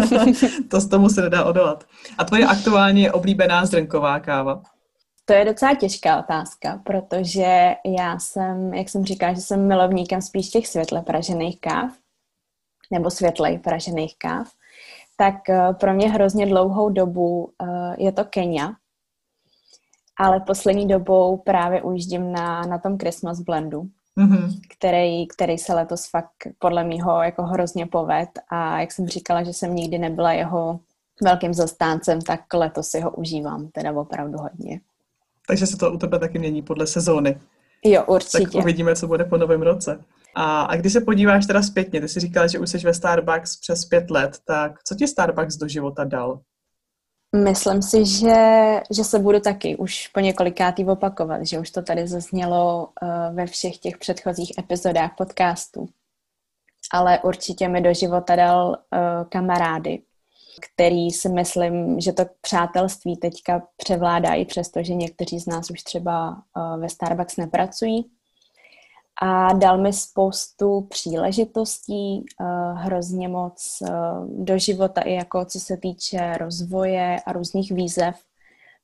to 0.72 0.82
z 0.82 0.90
tomu 0.90 1.10
se 1.10 1.22
nedá 1.22 1.46
odolat. 1.46 1.84
A 2.18 2.24
tvoje 2.24 2.46
aktuálně 2.46 3.12
oblíbená 3.12 3.66
zdrnková 3.66 4.20
káva? 4.20 4.62
To 5.26 5.34
je 5.34 5.46
docela 5.46 5.76
těžká 5.76 6.20
otázka, 6.20 6.82
protože 6.84 7.76
já 7.98 8.20
jsem, 8.20 8.74
jak 8.74 8.90
jsem 8.90 9.06
říkala, 9.06 9.34
že 9.34 9.42
jsem 9.42 9.68
milovníkem 9.68 10.22
spíš 10.22 10.50
těch 10.50 10.68
světle 10.68 11.02
pražených 11.02 11.60
káv, 11.60 11.92
nebo 12.92 13.12
světlej 13.12 13.60
pražených 13.60 14.18
káv 14.18 14.48
tak 15.18 15.50
eh, 15.50 15.74
pro 15.74 15.94
mě 15.94 16.10
hrozně 16.10 16.46
dlouhou 16.46 16.90
dobu 16.90 17.52
je 17.98 18.12
to 18.12 18.26
Kenya, 18.26 18.74
ale 20.20 20.40
poslední 20.40 20.88
dobou 20.88 21.38
právě 21.38 21.82
ujíždím 21.82 22.32
na, 22.32 22.62
na 22.62 22.78
tom 22.78 22.98
Christmas 22.98 23.40
blendu, 23.40 23.90
mm-hmm. 24.18 24.60
který, 24.78 25.28
který 25.28 25.58
se 25.58 25.74
letos 25.74 26.10
fakt 26.10 26.48
podle 26.60 26.84
mýho 26.84 27.22
jako 27.24 27.44
hrozně 27.44 27.86
poved 27.86 28.30
a 28.50 28.80
jak 28.80 28.92
jsem 28.92 29.08
říkala, 29.08 29.44
že 29.44 29.54
jsem 29.54 29.76
nikdy 29.76 29.98
nebyla 29.98 30.32
jeho 30.32 30.80
velkým 31.24 31.54
zastáncem, 31.54 32.22
tak 32.22 32.54
letos 32.54 32.88
si 32.88 33.00
ho 33.00 33.12
užívám 33.12 33.68
teda 33.68 33.92
opravdu 33.92 34.38
hodně. 34.38 34.80
Takže 35.48 35.68
se 35.68 35.78
to 35.78 35.92
u 35.92 35.98
tebe 35.98 36.20
taky 36.20 36.40
mění 36.40 36.62
podle 36.62 36.88
sezóny. 36.88 37.40
Jo, 37.86 38.04
určitě. 38.08 38.44
Tak 38.44 38.56
uvidíme, 38.56 38.96
co 38.96 39.08
bude 39.08 39.26
po 39.26 39.38
novém 39.38 39.62
roce. 39.62 40.04
A, 40.36 40.62
a 40.62 40.76
když 40.76 40.94
se 40.94 41.02
podíváš 41.02 41.46
teda 41.46 41.62
zpětně, 41.62 42.02
ty 42.02 42.08
jsi 42.08 42.20
říkala, 42.20 42.48
že 42.48 42.60
už 42.60 42.70
jsi 42.70 42.78
ve 42.78 42.94
Starbucks 42.94 43.58
přes 43.58 43.86
pět 43.86 44.12
let, 44.12 44.38
tak 44.46 44.84
co 44.84 44.96
ti 44.96 45.08
Starbucks 45.08 45.56
do 45.56 45.68
života 45.68 46.04
dal? 46.04 46.40
Myslím 47.36 47.82
si, 47.82 48.06
že, 48.06 48.36
že 48.92 49.04
se 49.04 49.20
budu 49.20 49.40
taky 49.40 49.76
už 49.76 50.08
po 50.08 50.20
několikátý 50.20 50.86
opakovat, 50.86 51.44
že 51.44 51.60
už 51.60 51.72
to 51.72 51.82
tady 51.82 52.08
zaznělo 52.08 52.88
uh, 53.02 53.36
ve 53.36 53.46
všech 53.46 53.78
těch 53.78 53.98
předchozích 53.98 54.52
epizodách 54.58 55.12
podcastu. 55.18 55.90
Ale 56.94 57.20
určitě 57.24 57.68
mi 57.68 57.82
do 57.82 57.94
života 57.94 58.36
dal 58.36 58.70
uh, 58.70 59.30
kamarády, 59.30 60.02
který 60.62 61.12
si 61.12 61.30
myslím, 61.30 62.00
že 62.00 62.14
to 62.14 62.24
přátelství 62.42 63.18
teďka 63.18 63.68
převládá 63.78 64.34
i 64.34 64.46
přesto, 64.46 64.84
že 64.84 64.94
někteří 64.94 65.40
z 65.40 65.46
nás 65.46 65.70
už 65.70 65.84
třeba 65.84 66.30
uh, 66.30 66.82
ve 66.82 66.90
Starbucks 66.90 67.38
nepracují 67.38 68.17
a 69.22 69.54
dal 69.54 69.78
mi 69.78 69.94
spoustu 69.94 70.82
příležitostí, 70.82 72.26
uh, 72.42 72.78
hrozně 72.78 73.28
moc 73.28 73.78
uh, 73.82 74.46
do 74.46 74.58
života 74.58 75.02
i 75.02 75.14
jako 75.14 75.46
co 75.46 75.60
se 75.60 75.78
týče 75.78 76.38
rozvoje 76.38 77.18
a 77.26 77.34
různých 77.34 77.72
výzev, 77.72 78.16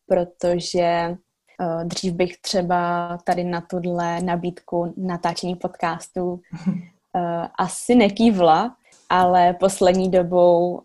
protože 0.08 1.18
uh, 1.60 1.84
dřív 1.84 2.14
bych 2.14 2.38
třeba 2.38 3.18
tady 3.24 3.44
na 3.44 3.62
tuhle 3.62 4.22
nabídku 4.22 4.94
natáčení 4.98 5.56
podcastu 5.56 6.34
uh, 6.34 6.74
asi 7.58 7.96
nekývla, 7.96 8.76
ale 9.10 9.54
poslední 9.54 10.12
dobou 10.12 10.82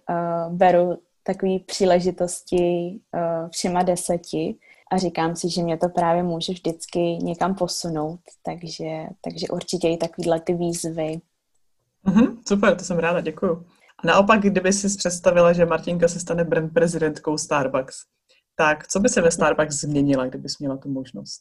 beru 0.48 0.98
takové 1.22 1.58
příležitosti 1.66 3.00
všema 3.50 3.82
deseti, 3.82 4.58
a 4.90 4.98
říkám 4.98 5.36
si, 5.36 5.50
že 5.50 5.62
mě 5.62 5.76
to 5.76 5.88
právě 5.88 6.22
může 6.22 6.52
vždycky 6.52 6.98
někam 7.00 7.54
posunout, 7.54 8.20
takže, 8.42 9.06
takže 9.20 9.46
určitě 9.48 9.88
i 9.88 9.96
takovýhle 9.96 10.40
ty 10.40 10.54
výzvy. 10.54 11.20
Mm-hmm, 12.06 12.36
super, 12.48 12.76
to 12.76 12.84
jsem 12.84 12.98
ráda, 12.98 13.20
děkuju. 13.20 13.66
A 13.98 14.06
naopak, 14.06 14.40
kdyby 14.40 14.72
si 14.72 14.96
představila, 14.96 15.52
že 15.52 15.66
Martinka 15.66 16.08
se 16.08 16.20
stane 16.20 16.44
brand 16.44 16.72
prezidentkou 16.74 17.38
Starbucks, 17.38 17.96
tak 18.56 18.88
co 18.88 19.00
by 19.00 19.08
se 19.08 19.20
ve 19.20 19.30
Starbucks 19.30 19.74
změnila, 19.74 20.26
kdybys 20.26 20.58
měla 20.58 20.76
tu 20.76 20.88
možnost? 20.88 21.40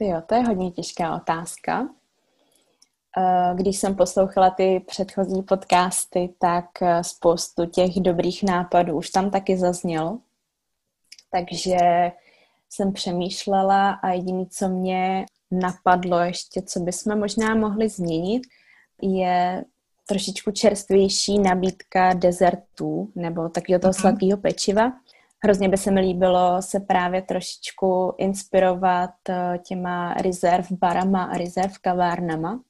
Jo, 0.00 0.22
to 0.26 0.34
je 0.34 0.42
hodně 0.42 0.70
těžká 0.70 1.16
otázka. 1.16 1.88
Eh, 3.18 3.54
když 3.54 3.78
jsem 3.78 3.94
poslouchala 3.94 4.50
ty 4.50 4.84
předchozí 4.86 5.42
podcasty, 5.42 6.34
tak 6.38 6.82
eh, 6.82 7.04
spoustu 7.04 7.66
těch 7.66 8.00
dobrých 8.00 8.42
nápadů 8.42 8.96
už 8.96 9.10
tam 9.10 9.30
taky 9.30 9.56
zaznělo. 9.56 10.18
Takže 11.30 11.78
jsem 12.70 12.92
přemýšlela 12.92 13.90
a 13.90 14.08
jediné, 14.10 14.46
co 14.50 14.68
mě 14.68 15.26
napadlo 15.50 16.18
ještě, 16.20 16.62
co 16.62 16.80
bychom 16.80 17.18
možná 17.18 17.54
mohli 17.54 17.88
změnit, 17.88 18.42
je 19.02 19.64
trošičku 20.06 20.50
čerstvější 20.50 21.38
nabídka 21.38 22.12
dezertů 22.12 23.12
nebo 23.14 23.48
takového 23.48 23.80
toho 23.80 23.92
mm-hmm. 23.92 24.00
sladkého 24.00 24.38
pečiva. 24.38 24.92
Hrozně 25.44 25.68
by 25.68 25.76
se 25.76 25.90
mi 25.90 26.00
líbilo 26.00 26.62
se 26.62 26.80
právě 26.80 27.22
trošičku 27.22 28.14
inspirovat 28.18 29.10
eh, 29.28 29.58
těma 29.58 30.14
rezerv 30.14 30.66
barama 30.70 31.24
a 31.24 31.38
rezerv 31.38 31.72
kavárnama 31.80 32.60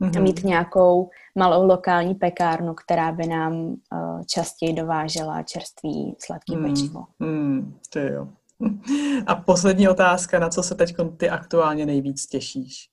mm-hmm. 0.00 0.18
a 0.18 0.20
mít 0.20 0.44
nějakou 0.44 1.10
malou 1.38 1.66
lokální 1.66 2.14
pekárnu, 2.14 2.74
která 2.74 3.12
by 3.12 3.26
nám 3.26 3.52
uh, 3.52 4.22
častěji 4.26 4.72
dovážela 4.72 5.42
čerstvý 5.42 6.16
sladký 6.18 6.56
mm, 6.56 6.64
pečivo. 6.64 7.04
Mm, 7.18 7.78
ty 7.92 8.00
jo. 8.00 8.28
A 9.26 9.34
poslední 9.34 9.88
otázka, 9.88 10.38
na 10.38 10.48
co 10.48 10.62
se 10.62 10.74
teď 10.74 10.94
ty 11.16 11.30
aktuálně 11.30 11.86
nejvíc 11.86 12.26
těšíš? 12.26 12.88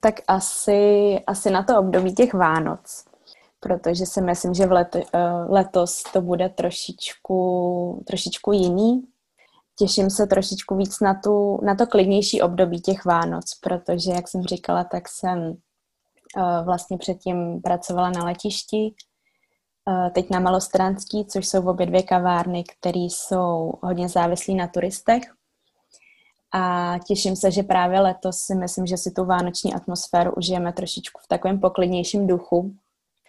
Tak 0.00 0.14
asi, 0.28 1.18
asi 1.26 1.50
na 1.50 1.62
to 1.62 1.78
období 1.78 2.14
těch 2.14 2.34
Vánoc, 2.34 3.04
protože 3.60 4.06
si 4.06 4.20
myslím, 4.20 4.54
že 4.54 4.66
v 4.66 4.72
leto, 4.72 4.98
uh, 4.98 5.04
letos 5.48 6.02
to 6.12 6.20
bude 6.20 6.48
trošičku, 6.48 8.04
trošičku 8.06 8.52
jiný. 8.52 9.02
Těším 9.78 10.10
se 10.10 10.26
trošičku 10.26 10.76
víc 10.76 11.00
na, 11.00 11.14
tu, 11.14 11.58
na 11.64 11.74
to 11.74 11.86
klidnější 11.86 12.42
období 12.42 12.80
těch 12.80 13.04
Vánoc, 13.04 13.44
protože, 13.62 14.10
jak 14.10 14.28
jsem 14.28 14.42
říkala, 14.42 14.84
tak 14.84 15.08
jsem 15.08 15.56
vlastně 16.64 16.98
předtím 16.98 17.60
pracovala 17.62 18.10
na 18.10 18.24
letišti, 18.24 18.94
teď 20.14 20.30
na 20.30 20.40
Malostranský, 20.40 21.24
což 21.24 21.48
jsou 21.48 21.68
obě 21.68 21.86
dvě 21.86 22.02
kavárny, 22.02 22.64
které 22.64 23.00
jsou 23.00 23.72
hodně 23.82 24.08
závislí 24.08 24.54
na 24.54 24.66
turistech. 24.66 25.22
a 26.52 26.94
těším 27.06 27.36
se, 27.36 27.50
že 27.50 27.62
právě 27.62 28.00
letos 28.00 28.38
si 28.38 28.54
myslím, 28.54 28.86
že 28.86 28.96
si 28.96 29.10
tu 29.10 29.24
vánoční 29.24 29.74
atmosféru 29.74 30.32
užijeme 30.34 30.72
trošičku 30.72 31.20
v 31.24 31.28
takovém 31.28 31.60
poklidnějším 31.60 32.26
duchu. 32.26 32.74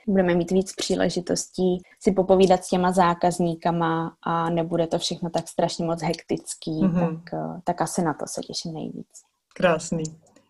Budeme 0.07 0.35
mít 0.35 0.51
víc 0.51 0.73
příležitostí 0.75 1.81
si 1.99 2.11
popovídat 2.11 2.63
s 2.63 2.69
těma 2.69 2.91
zákazníkama 2.91 4.15
a 4.21 4.49
nebude 4.49 4.87
to 4.87 4.99
všechno 4.99 5.29
tak 5.29 5.47
strašně 5.47 5.85
moc 5.85 6.01
hektický, 6.01 6.71
mm-hmm. 6.71 7.21
tak, 7.23 7.33
eh, 7.33 7.61
tak 7.63 7.81
asi 7.81 8.01
na 8.01 8.13
to 8.13 8.25
se 8.27 8.41
těším 8.41 8.73
nejvíc. 8.73 9.07
Krásný. 9.53 10.03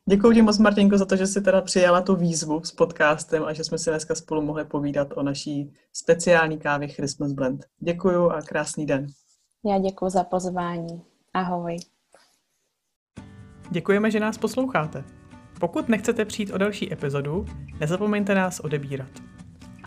Děkuji 0.09 0.33
ti 0.33 0.41
moc, 0.41 0.57
Martinko, 0.57 0.97
za 0.97 1.05
to, 1.05 1.15
že 1.15 1.27
jsi 1.27 1.41
teda 1.41 1.61
přijala 1.61 2.01
tu 2.01 2.15
výzvu 2.15 2.63
s 2.63 2.71
podcastem 2.71 3.43
a 3.43 3.53
že 3.53 3.63
jsme 3.63 3.77
si 3.77 3.89
dneska 3.89 4.15
spolu 4.15 4.41
mohli 4.41 4.65
povídat 4.65 5.07
o 5.15 5.23
naší 5.23 5.73
speciální 5.93 6.57
kávě 6.57 6.87
Christmas 6.87 7.31
Blend. 7.31 7.65
Děkuji 7.79 8.31
a 8.31 8.41
krásný 8.41 8.85
den. 8.85 9.07
Já 9.65 9.79
děkuji 9.79 10.09
za 10.09 10.23
pozvání. 10.23 11.01
Ahoj. 11.33 11.77
Děkujeme, 13.71 14.11
že 14.11 14.19
nás 14.19 14.37
posloucháte. 14.37 15.03
Pokud 15.59 15.89
nechcete 15.89 16.25
přijít 16.25 16.51
o 16.51 16.57
další 16.57 16.93
epizodu, 16.93 17.45
nezapomeňte 17.79 18.35
nás 18.35 18.59
odebírat. 18.59 19.09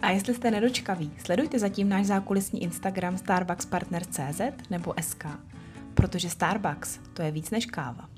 A 0.03 0.11
jestli 0.11 0.35
jste 0.35 0.50
nedočkaví, 0.50 1.12
sledujte 1.24 1.59
zatím 1.59 1.88
náš 1.88 2.07
zákulisní 2.07 2.62
Instagram 2.62 3.18
starbuckspartner.cz 3.18 4.40
nebo 4.70 4.94
SK, 5.00 5.24
protože 5.94 6.31
Starbucks 6.31 6.98
to 7.14 7.22
je 7.22 7.31
víc 7.31 7.50
než 7.50 7.66
káva. 7.66 8.13